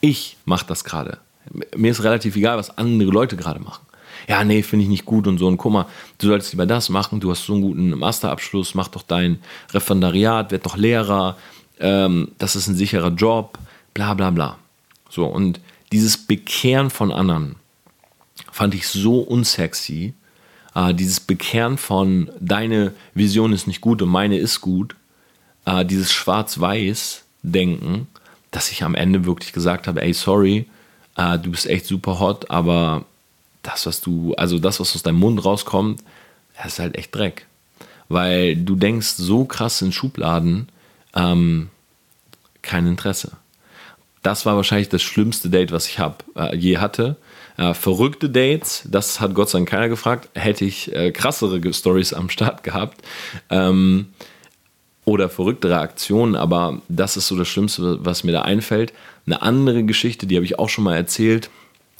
[0.00, 1.18] ich mache das gerade.
[1.76, 3.84] Mir ist relativ egal, was andere Leute gerade machen.
[4.28, 5.46] Ja, nee, finde ich nicht gut und so.
[5.46, 5.86] Und guck mal,
[6.18, 7.20] du solltest lieber das machen.
[7.20, 9.38] Du hast so einen guten Masterabschluss, mach doch dein
[9.72, 11.36] Referendariat, werd doch Lehrer.
[11.80, 13.58] Ähm, das ist ein sicherer Job,
[13.92, 14.58] bla bla bla.
[15.10, 15.60] So, und
[15.92, 17.56] dieses Bekehren von anderen
[18.50, 20.14] fand ich so unsexy.
[20.74, 24.96] Äh, dieses Bekehren von deine Vision ist nicht gut und meine ist gut.
[25.66, 28.08] Äh, dieses Schwarz-Weiß-Denken,
[28.50, 30.66] dass ich am Ende wirklich gesagt habe, ey, sorry,
[31.16, 33.04] äh, du bist echt super hot, aber
[33.64, 36.02] das, was du, also das, was aus deinem Mund rauskommt,
[36.56, 37.46] das ist halt echt Dreck.
[38.08, 40.68] Weil du denkst so krass in Schubladen,
[41.14, 41.70] ähm,
[42.62, 43.32] kein Interesse.
[44.22, 47.16] Das war wahrscheinlich das schlimmste Date, was ich hab, äh, je hatte.
[47.56, 50.28] Äh, verrückte Dates, das hat Gott sei Dank keiner gefragt.
[50.34, 53.02] Hätte ich äh, krassere Stories am Start gehabt.
[53.50, 54.06] Ähm,
[55.04, 58.94] oder verrücktere Aktionen, aber das ist so das Schlimmste, was mir da einfällt.
[59.26, 61.50] Eine andere Geschichte, die habe ich auch schon mal erzählt,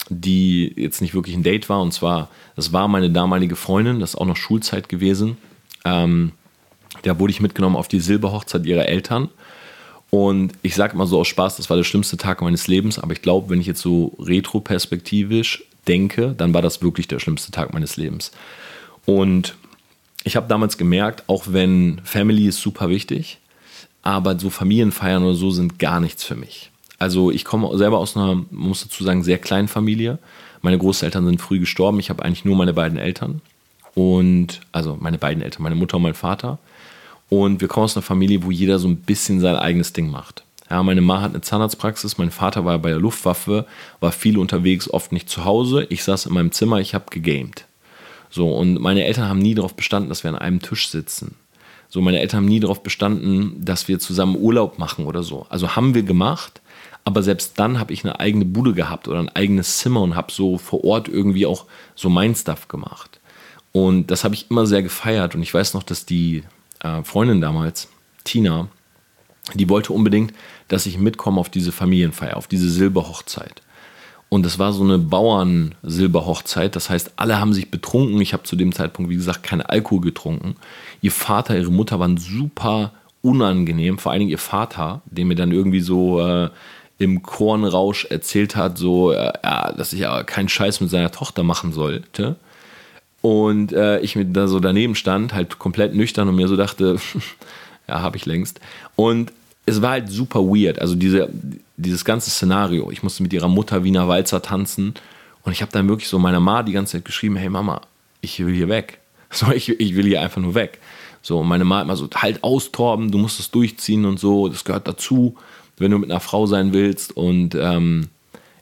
[0.09, 1.81] die jetzt nicht wirklich ein Date war.
[1.81, 5.37] Und zwar, das war meine damalige Freundin, das ist auch noch Schulzeit gewesen.
[5.83, 6.31] Ähm,
[7.03, 9.29] da wurde ich mitgenommen auf die Silberhochzeit ihrer Eltern.
[10.09, 12.99] Und ich sage mal so aus Spaß, das war der schlimmste Tag meines Lebens.
[12.99, 17.51] Aber ich glaube, wenn ich jetzt so retroperspektivisch denke, dann war das wirklich der schlimmste
[17.51, 18.31] Tag meines Lebens.
[19.05, 19.55] Und
[20.23, 23.39] ich habe damals gemerkt, auch wenn Family ist super wichtig,
[24.01, 26.71] aber so Familienfeiern oder so sind gar nichts für mich.
[26.97, 30.19] Also ich komme selber aus einer, muss dazu sagen, sehr kleinen Familie.
[30.61, 31.99] Meine Großeltern sind früh gestorben.
[31.99, 33.41] Ich habe eigentlich nur meine beiden Eltern.
[33.93, 36.57] Und, also meine beiden Eltern, meine Mutter und mein Vater.
[37.29, 40.43] Und wir kommen aus einer Familie, wo jeder so ein bisschen sein eigenes Ding macht.
[40.69, 43.65] Ja, meine Mama hat eine Zahnarztpraxis, mein Vater war bei der Luftwaffe,
[43.99, 45.85] war viel unterwegs, oft nicht zu Hause.
[45.89, 47.65] Ich saß in meinem Zimmer, ich habe gegamed.
[48.31, 51.35] So, und meine Eltern haben nie darauf bestanden, dass wir an einem Tisch sitzen.
[51.87, 55.45] So, meine Eltern haben nie darauf bestanden, dass wir zusammen Urlaub machen oder so.
[55.49, 56.61] Also haben wir gemacht,
[57.05, 60.31] aber selbst dann habe ich eine eigene Bude gehabt oder ein eigenes Zimmer und habe
[60.31, 63.19] so vor Ort irgendwie auch so mein Stuff gemacht.
[63.71, 65.35] Und das habe ich immer sehr gefeiert.
[65.35, 66.43] Und ich weiß noch, dass die
[66.79, 67.89] äh, Freundin damals,
[68.23, 68.69] Tina,
[69.53, 70.33] die wollte unbedingt,
[70.67, 73.61] dass ich mitkomme auf diese Familienfeier, auf diese Silberhochzeit.
[74.29, 76.75] Und das war so eine Bauern-Silberhochzeit.
[76.75, 78.19] Das heißt, alle haben sich betrunken.
[78.19, 80.55] Ich habe zu dem Zeitpunkt, wie gesagt, keinen Alkohol getrunken.
[81.01, 83.99] Ihr Vater, ihre Mutter waren super unangenehm.
[83.99, 86.49] Vor allen Dingen ihr Vater, der mir dann irgendwie so äh,
[86.97, 91.43] im Kornrausch erzählt hat, so, äh, ja, dass ich ja keinen Scheiß mit seiner Tochter
[91.43, 92.37] machen sollte.
[93.21, 96.97] Und äh, ich mit da so daneben stand, halt komplett nüchtern und mir so dachte,
[97.87, 98.59] ja, habe ich längst.
[98.95, 99.31] Und
[99.65, 100.79] es war halt super weird.
[100.79, 101.29] Also diese,
[101.75, 102.91] dieses ganze Szenario.
[102.91, 104.93] Ich musste mit ihrer Mutter Wiener Walzer tanzen
[105.43, 107.81] und ich habe dann wirklich so meiner Ma die ganze Zeit geschrieben, hey Mama,
[108.21, 108.99] ich will hier weg.
[109.31, 110.79] So, ich, ich will hier einfach nur weg.
[111.21, 114.63] So, und meine Ma immer so, halt austorben, du musst es durchziehen und so, das
[114.63, 115.35] gehört dazu
[115.77, 117.15] wenn du mit einer Frau sein willst.
[117.15, 118.07] Und ähm,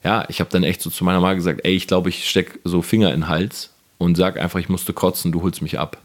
[0.02, 2.58] ja, ich habe dann echt so zu meiner Mama gesagt, ey, ich glaube, ich stecke
[2.64, 5.98] so Finger in den Hals und sag einfach, ich musste kotzen, du holst mich ab.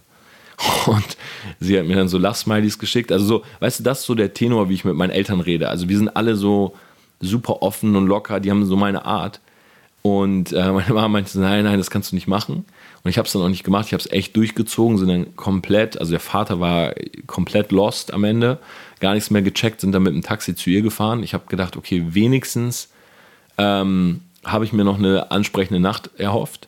[0.88, 1.18] Und
[1.62, 3.14] sie hat mir dann so Lachsmilies geschickt.
[3.14, 5.70] Also so, weißt du, das ist so der Tenor, wie ich mit meinen Eltern rede.
[5.70, 6.76] Also wir sind alle so
[7.22, 9.40] super offen und locker, die haben so meine Art.
[10.02, 12.66] Und äh, meine Mama meinte, nein, nein, das kannst du nicht machen.
[13.04, 13.88] Und ich habe es dann auch nicht gemacht.
[13.88, 16.94] Ich habe es echt durchgezogen, sind dann komplett, also der Vater war
[17.28, 18.60] komplett lost am Ende,
[19.00, 21.24] gar nichts mehr gecheckt, sind dann mit dem Taxi zu ihr gefahren.
[21.24, 22.90] Ich habe gedacht, okay, wenigstens
[23.58, 26.68] ähm, habe ich mir noch eine ansprechende Nacht erhofft.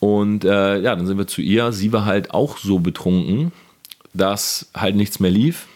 [0.00, 1.72] Und äh, ja, dann sind wir zu ihr.
[1.72, 3.52] Sie war halt auch so betrunken,
[4.12, 5.66] dass halt nichts mehr lief.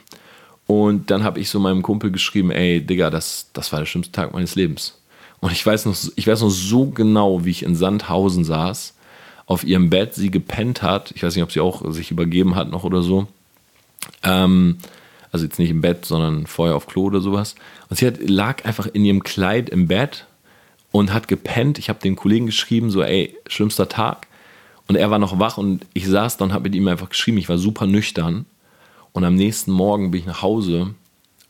[0.67, 4.13] Und dann habe ich so meinem Kumpel geschrieben, ey, Digga, das, das war der schlimmste
[4.13, 4.99] Tag meines Lebens.
[5.41, 8.95] Und ich weiß noch, ich weiß noch so genau, wie ich in Sandhausen saß,
[9.47, 11.11] auf ihrem Bett sie gepennt hat.
[11.13, 13.27] Ich weiß nicht, ob sie auch sich übergeben hat noch oder so.
[14.23, 14.79] Ähm,
[15.33, 17.55] also jetzt nicht im Bett, sondern vorher auf Klo oder sowas.
[17.89, 20.27] Und sie hat, lag einfach in ihrem Kleid im Bett
[20.91, 21.79] und hat gepennt.
[21.79, 24.27] Ich habe den Kollegen geschrieben, so, ey, schlimmster Tag.
[24.87, 27.39] Und er war noch wach und ich saß da und habe mit ihm einfach geschrieben.
[27.39, 28.47] Ich war super nüchtern.
[29.13, 30.95] Und am nächsten Morgen bin ich nach Hause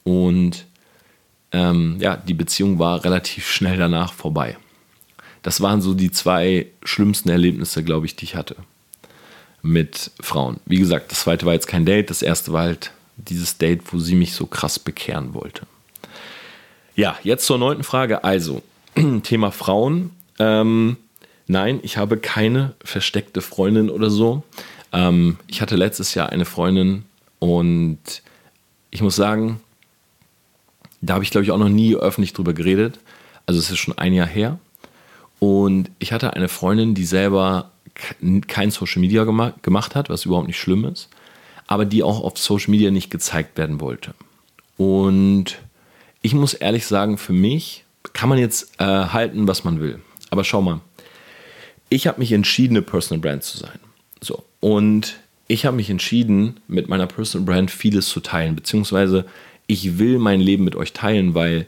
[0.04, 0.64] und
[1.52, 4.56] ähm, ja, die Beziehung war relativ schnell danach vorbei.
[5.42, 8.56] Das waren so die zwei schlimmsten Erlebnisse, glaube ich, die ich hatte
[9.62, 10.60] mit Frauen.
[10.66, 13.98] Wie gesagt, das zweite war jetzt kein Date, das erste war halt dieses Date, wo
[13.98, 15.66] sie mich so krass bekehren wollte.
[16.94, 18.24] Ja, jetzt zur neunten Frage.
[18.24, 18.62] Also,
[19.22, 20.10] Thema Frauen.
[20.38, 20.96] Ähm,
[21.46, 24.42] nein, ich habe keine versteckte Freundin oder so.
[24.92, 27.04] Ähm, ich hatte letztes Jahr eine Freundin
[27.38, 27.98] und
[28.90, 29.60] ich muss sagen,
[31.00, 32.98] da habe ich glaube ich auch noch nie öffentlich drüber geredet.
[33.46, 34.58] Also es ist schon ein Jahr her.
[35.38, 37.70] Und ich hatte eine Freundin, die selber
[38.46, 41.08] kein Social Media gema gemacht hat, was überhaupt nicht schlimm ist,
[41.68, 44.14] aber die auch auf Social Media nicht gezeigt werden wollte.
[44.76, 45.58] Und
[46.22, 50.00] ich muss ehrlich sagen, für mich kann man jetzt äh, halten, was man will.
[50.30, 50.80] Aber schau mal,
[51.90, 53.78] ich habe mich entschieden, eine Personal Brand zu sein.
[54.20, 54.44] So.
[54.60, 59.24] Und ich habe mich entschieden, mit meiner Personal Brand vieles zu teilen, beziehungsweise
[59.66, 61.66] ich will mein Leben mit euch teilen, weil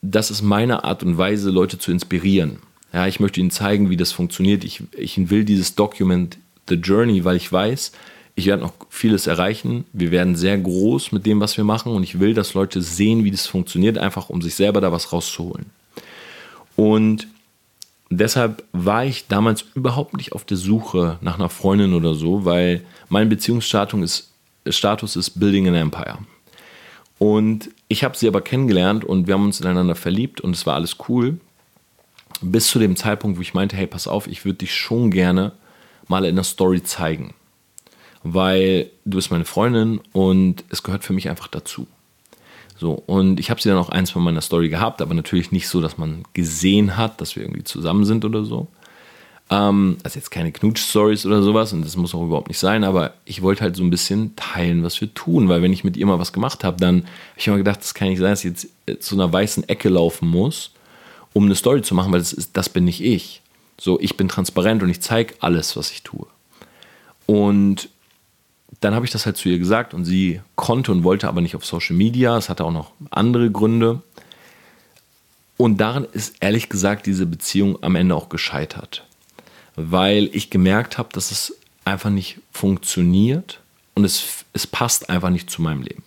[0.00, 2.58] das ist meine Art und Weise, Leute zu inspirieren.
[2.92, 4.64] Ja, ich möchte ihnen zeigen, wie das funktioniert.
[4.64, 7.92] Ich, ich will dieses Document The Journey, weil ich weiß,
[8.38, 9.84] ich werde noch vieles erreichen.
[9.92, 11.92] Wir werden sehr groß mit dem, was wir machen.
[11.92, 15.12] Und ich will, dass Leute sehen, wie das funktioniert, einfach um sich selber da was
[15.12, 15.66] rauszuholen.
[16.76, 17.26] Und
[18.10, 22.84] deshalb war ich damals überhaupt nicht auf der Suche nach einer Freundin oder so, weil
[23.08, 24.30] mein Beziehungsstatus
[24.64, 26.18] ist, Status ist Building an Empire.
[27.18, 30.76] Und ich habe sie aber kennengelernt und wir haben uns ineinander verliebt und es war
[30.76, 31.40] alles cool.
[32.40, 35.50] Bis zu dem Zeitpunkt, wo ich meinte, hey, pass auf, ich würde dich schon gerne
[36.06, 37.34] mal in der Story zeigen.
[38.22, 41.86] Weil du bist meine Freundin und es gehört für mich einfach dazu.
[42.78, 45.68] So, und ich habe sie dann auch eins von meiner Story gehabt, aber natürlich nicht
[45.68, 48.68] so, dass man gesehen hat, dass wir irgendwie zusammen sind oder so.
[49.50, 53.14] Ähm, also jetzt keine Knutsch-Stories oder sowas und das muss auch überhaupt nicht sein, aber
[53.24, 56.06] ich wollte halt so ein bisschen teilen, was wir tun, weil wenn ich mit ihr
[56.06, 58.50] mal was gemacht habe, dann habe ich immer gedacht, das kann nicht sein, dass ich
[58.50, 60.70] jetzt äh, zu einer weißen Ecke laufen muss,
[61.32, 63.42] um eine Story zu machen, weil das, ist, das bin nicht ich.
[63.80, 66.26] So, ich bin transparent und ich zeige alles, was ich tue.
[67.26, 67.88] Und
[68.80, 71.56] dann habe ich das halt zu ihr gesagt und sie konnte und wollte aber nicht
[71.56, 72.36] auf Social Media.
[72.36, 74.02] Es hatte auch noch andere Gründe.
[75.56, 79.04] Und daran ist ehrlich gesagt diese Beziehung am Ende auch gescheitert
[79.78, 83.60] weil ich gemerkt habe, dass es einfach nicht funktioniert
[83.94, 86.02] und es, es passt einfach nicht zu meinem Leben.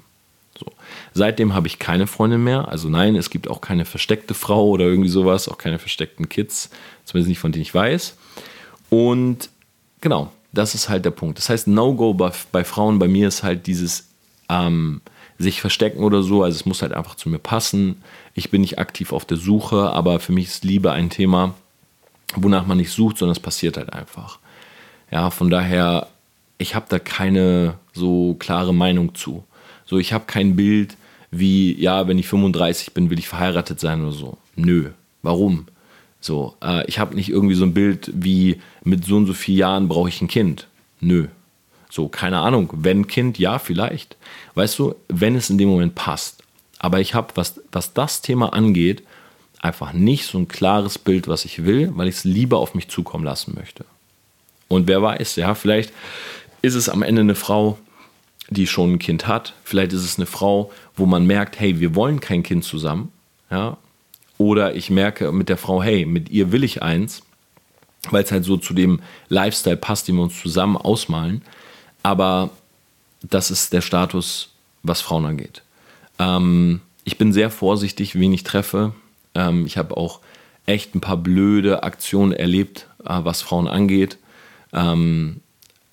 [0.59, 0.65] So.
[1.13, 2.67] Seitdem habe ich keine Freundin mehr.
[2.67, 6.69] Also nein, es gibt auch keine versteckte Frau oder irgendwie sowas, auch keine versteckten Kids,
[7.05, 8.17] zumindest nicht von denen ich weiß.
[8.89, 9.49] Und
[10.01, 11.37] genau, das ist halt der Punkt.
[11.37, 14.09] Das heißt, No-Go bei, bei, Frauen bei mir ist halt dieses
[14.49, 15.01] ähm,
[15.37, 16.43] sich verstecken oder so.
[16.43, 18.01] Also es muss halt einfach zu mir passen.
[18.33, 21.55] Ich bin nicht aktiv auf der Suche, aber für mich ist Liebe ein Thema,
[22.35, 24.39] wonach man nicht sucht, sondern es passiert halt einfach.
[25.11, 26.07] Ja, von daher,
[26.57, 29.43] ich habe da keine so klare Meinung zu.
[29.85, 30.95] So, ich habe kein Bild
[31.31, 34.37] wie, ja, wenn ich 35 bin, will ich verheiratet sein oder so.
[34.55, 34.91] Nö.
[35.21, 35.67] Warum?
[36.21, 39.57] So, äh, ich habe nicht irgendwie so ein Bild wie, mit so und so vielen
[39.57, 40.67] Jahren brauche ich ein Kind.
[40.99, 41.27] Nö.
[41.89, 42.69] So, keine Ahnung.
[42.73, 44.15] Wenn Kind, ja, vielleicht.
[44.53, 46.43] Weißt du, wenn es in dem Moment passt.
[46.79, 49.03] Aber ich habe, was, was das Thema angeht,
[49.59, 52.87] einfach nicht so ein klares Bild, was ich will, weil ich es lieber auf mich
[52.87, 53.85] zukommen lassen möchte.
[54.67, 55.91] Und wer weiß, ja, vielleicht
[56.61, 57.77] ist es am Ende eine Frau,
[58.49, 59.53] die schon ein Kind hat.
[59.63, 63.11] Vielleicht ist es eine Frau, wo man merkt, hey, wir wollen kein Kind zusammen.
[63.49, 63.77] Ja?
[64.41, 67.21] Oder ich merke mit der Frau, hey, mit ihr will ich eins,
[68.09, 71.43] weil es halt so zu dem Lifestyle passt, den wir uns zusammen ausmalen.
[72.01, 72.49] Aber
[73.21, 74.49] das ist der Status,
[74.81, 75.61] was Frauen angeht.
[76.17, 78.95] Ähm, ich bin sehr vorsichtig, wen ich treffe.
[79.35, 80.21] Ähm, ich habe auch
[80.65, 84.17] echt ein paar blöde Aktionen erlebt, äh, was Frauen angeht.
[84.73, 85.41] Ähm,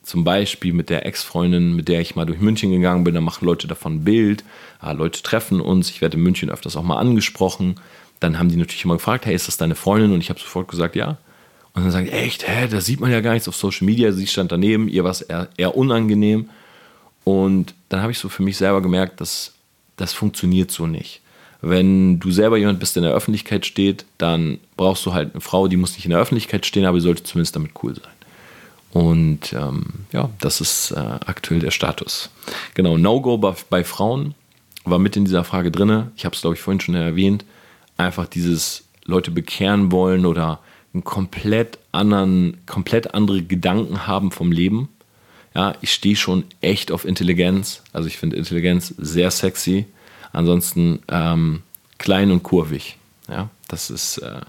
[0.03, 3.45] zum Beispiel mit der Ex-Freundin, mit der ich mal durch München gegangen bin, da machen
[3.45, 4.43] Leute davon ein Bild.
[4.83, 5.91] Äh, Leute treffen uns.
[5.91, 7.75] Ich werde in München öfters auch mal angesprochen.
[8.21, 10.13] Dann haben die natürlich immer gefragt, hey, ist das deine Freundin?
[10.13, 11.19] Und ich habe sofort gesagt, ja.
[11.75, 14.11] Und dann sagen die, echt, hä, da sieht man ja gar nichts auf Social Media.
[14.13, 16.51] Sie stand daneben, ihr war es eher, eher unangenehm.
[17.25, 19.53] Und dann habe ich so für mich selber gemerkt, dass
[19.97, 21.21] das funktioniert so nicht.
[21.61, 25.41] Wenn du selber jemand bist, der in der Öffentlichkeit steht, dann brauchst du halt eine
[25.41, 28.13] Frau, die muss nicht in der Öffentlichkeit stehen, aber die sollte zumindest damit cool sein.
[28.93, 32.31] Und ähm, ja, das ist äh, aktuell der Status.
[32.75, 34.35] Genau, No-Go bei, bei, Frauen
[34.85, 36.11] war mit in dieser Frage drin.
[36.17, 37.45] Ich habe es, glaube ich, vorhin schon erwähnt.
[37.99, 40.61] Einfach dieses Leute bekehren wollen oder
[40.95, 44.89] einen komplett anderen, komplett andere Gedanken haben vom Leben.
[45.55, 47.83] Ja, ich stehe schon echt auf Intelligenz.
[47.93, 49.87] Also ich finde Intelligenz sehr sexy.
[50.33, 51.63] Ansonsten ähm,
[51.99, 52.97] klein und kurvig.
[53.29, 54.41] Ja, das ist, äh,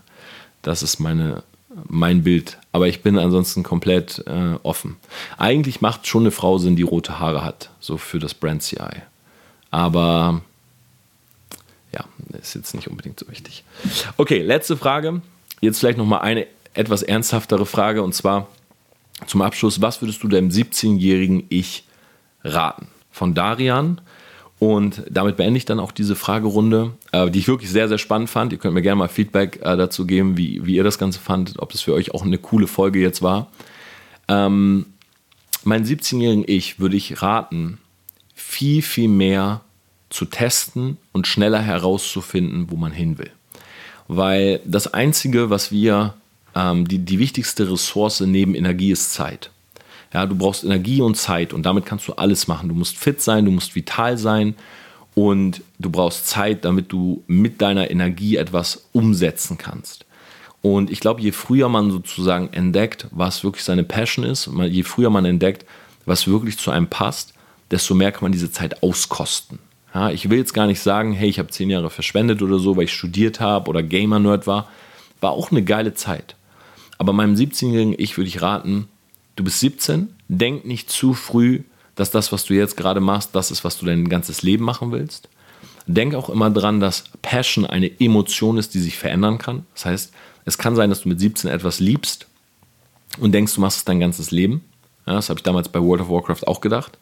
[0.61, 1.43] das ist meine,
[1.87, 2.57] mein Bild.
[2.71, 4.97] Aber ich bin ansonsten komplett äh, offen.
[5.37, 9.01] Eigentlich macht schon eine Frau Sinn, die rote Haare hat, so für das Brand CI.
[9.71, 10.41] Aber
[11.93, 12.05] ja,
[12.39, 13.63] ist jetzt nicht unbedingt so wichtig.
[14.17, 15.21] Okay, letzte Frage.
[15.61, 18.47] Jetzt vielleicht nochmal eine etwas ernsthaftere Frage und zwar
[19.27, 21.85] zum Abschluss: Was würdest du deinem 17-jährigen Ich
[22.43, 22.87] raten?
[23.11, 24.01] Von Darian.
[24.59, 28.29] Und damit beende ich dann auch diese Fragerunde, äh, die ich wirklich sehr, sehr spannend
[28.29, 28.51] fand.
[28.51, 31.59] Ihr könnt mir gerne mal Feedback äh, dazu geben, wie, wie ihr das Ganze fandet,
[31.59, 33.47] ob es für euch auch eine coole Folge jetzt war.
[34.27, 34.85] Ähm,
[35.63, 37.79] meinen 17-jährigen Ich würde ich raten,
[38.35, 39.61] viel, viel mehr
[40.09, 43.31] zu testen und schneller herauszufinden, wo man hin will.
[44.09, 46.15] weil das Einzige, was wir,
[46.55, 49.51] ähm, die, die wichtigste Ressource neben Energie ist Zeit.
[50.11, 52.67] Ja, du brauchst Energie und Zeit und damit kannst du alles machen.
[52.69, 54.55] Du musst fit sein, du musst vital sein
[55.13, 60.05] und du brauchst Zeit, damit du mit deiner Energie etwas umsetzen kannst.
[60.63, 65.11] Und ich glaube, je früher man sozusagen entdeckt, was wirklich seine Passion ist, je früher
[65.11, 65.65] man entdeckt,
[66.05, 67.33] was wirklich zu einem passt,
[67.69, 69.59] desto mehr kann man diese Zeit auskosten.
[69.93, 72.77] Ja, ich will jetzt gar nicht sagen, hey, ich habe zehn Jahre verschwendet oder so,
[72.77, 74.69] weil ich studiert habe oder Gamer-Nerd war.
[75.19, 76.35] War auch eine geile Zeit.
[76.97, 78.87] Aber meinem 17-jährigen Ich würde ich raten,
[79.35, 81.61] du bist 17, denk nicht zu früh,
[81.95, 84.91] dass das, was du jetzt gerade machst, das ist, was du dein ganzes Leben machen
[84.91, 85.27] willst.
[85.87, 89.65] Denk auch immer dran, dass Passion eine Emotion ist, die sich verändern kann.
[89.73, 90.13] Das heißt,
[90.45, 92.27] es kann sein, dass du mit 17 etwas liebst
[93.19, 94.63] und denkst, du machst es dein ganzes Leben.
[95.07, 96.97] Ja, das habe ich damals bei World of Warcraft auch gedacht.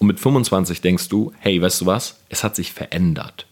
[0.00, 2.16] Und mit 25 denkst du, hey, weißt du was?
[2.30, 3.46] Es hat sich verändert.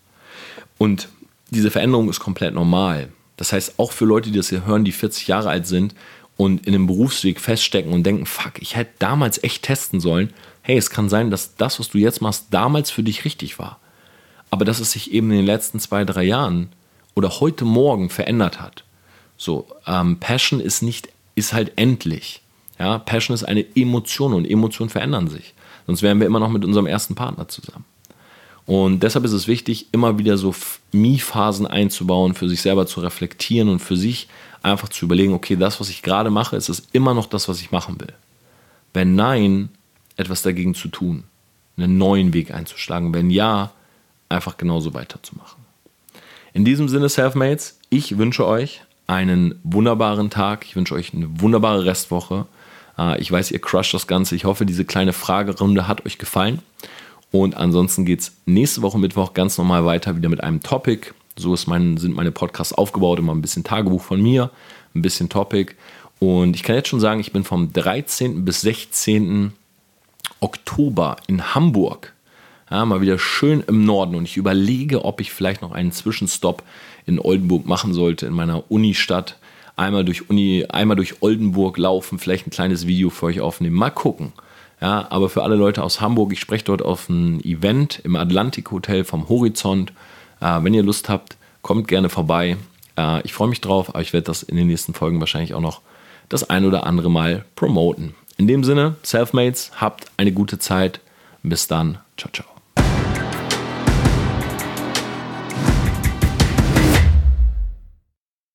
[0.78, 1.08] Und
[1.50, 3.10] diese Veränderung ist komplett normal.
[3.36, 5.94] Das heißt, auch für Leute, die das hier hören, die 40 Jahre alt sind
[6.38, 10.32] und in einem Berufsweg feststecken und denken, fuck, ich hätte damals echt testen sollen.
[10.62, 13.78] Hey, es kann sein, dass das, was du jetzt machst, damals für dich richtig war.
[14.50, 16.70] Aber dass es sich eben in den letzten zwei, drei Jahren
[17.14, 18.84] oder heute Morgen verändert hat.
[19.36, 22.40] So, ähm, Passion ist nicht, ist halt endlich.
[22.78, 25.54] Ja, Passion ist eine Emotion und Emotionen verändern sich.
[25.88, 27.84] Sonst wären wir immer noch mit unserem ersten Partner zusammen.
[28.66, 30.54] Und deshalb ist es wichtig, immer wieder so
[30.92, 34.28] Mi-Phasen einzubauen, für sich selber zu reflektieren und für sich
[34.62, 37.60] einfach zu überlegen, okay, das, was ich gerade mache, ist es immer noch das, was
[37.60, 38.12] ich machen will.
[38.92, 39.70] Wenn nein,
[40.18, 41.24] etwas dagegen zu tun,
[41.78, 43.14] einen neuen Weg einzuschlagen.
[43.14, 43.72] Wenn ja,
[44.28, 45.64] einfach genauso weiterzumachen.
[46.52, 50.66] In diesem Sinne, Selfmates, ich wünsche euch einen wunderbaren Tag.
[50.66, 52.46] Ich wünsche euch eine wunderbare Restwoche.
[52.98, 54.34] Äh, ich weiß, ihr crusht das Ganze.
[54.34, 56.60] Ich hoffe, diese kleine Fragerunde hat euch gefallen.
[57.30, 61.10] Und ansonsten geht es nächste Woche Mittwoch ganz normal weiter, wieder mit einem Topic.
[61.36, 64.50] So mein, sind meine Podcasts aufgebaut, immer ein bisschen Tagebuch von mir,
[64.94, 65.74] ein bisschen Topic.
[66.18, 68.44] Und ich kann jetzt schon sagen, ich bin vom 13.
[68.44, 69.52] bis 16.
[70.40, 72.14] Oktober in Hamburg.
[72.70, 74.14] Ja, mal wieder schön im Norden.
[74.14, 76.62] Und ich überlege, ob ich vielleicht noch einen Zwischenstopp
[77.06, 79.36] in Oldenburg machen sollte, in meiner Unistadt
[79.78, 83.76] einmal durch Uni, einmal durch Oldenburg laufen, vielleicht ein kleines Video für euch aufnehmen.
[83.76, 84.32] Mal gucken.
[84.80, 88.70] Ja, aber für alle Leute aus Hamburg, ich spreche dort auf ein Event im Atlantik
[88.70, 89.92] Hotel vom Horizont.
[90.40, 92.56] Äh, wenn ihr Lust habt, kommt gerne vorbei.
[92.96, 95.60] Äh, ich freue mich drauf, aber ich werde das in den nächsten Folgen wahrscheinlich auch
[95.60, 95.80] noch
[96.28, 98.14] das ein oder andere Mal promoten.
[98.36, 101.00] In dem Sinne, Selfmates, habt eine gute Zeit.
[101.42, 101.98] Bis dann.
[102.16, 102.57] Ciao, ciao.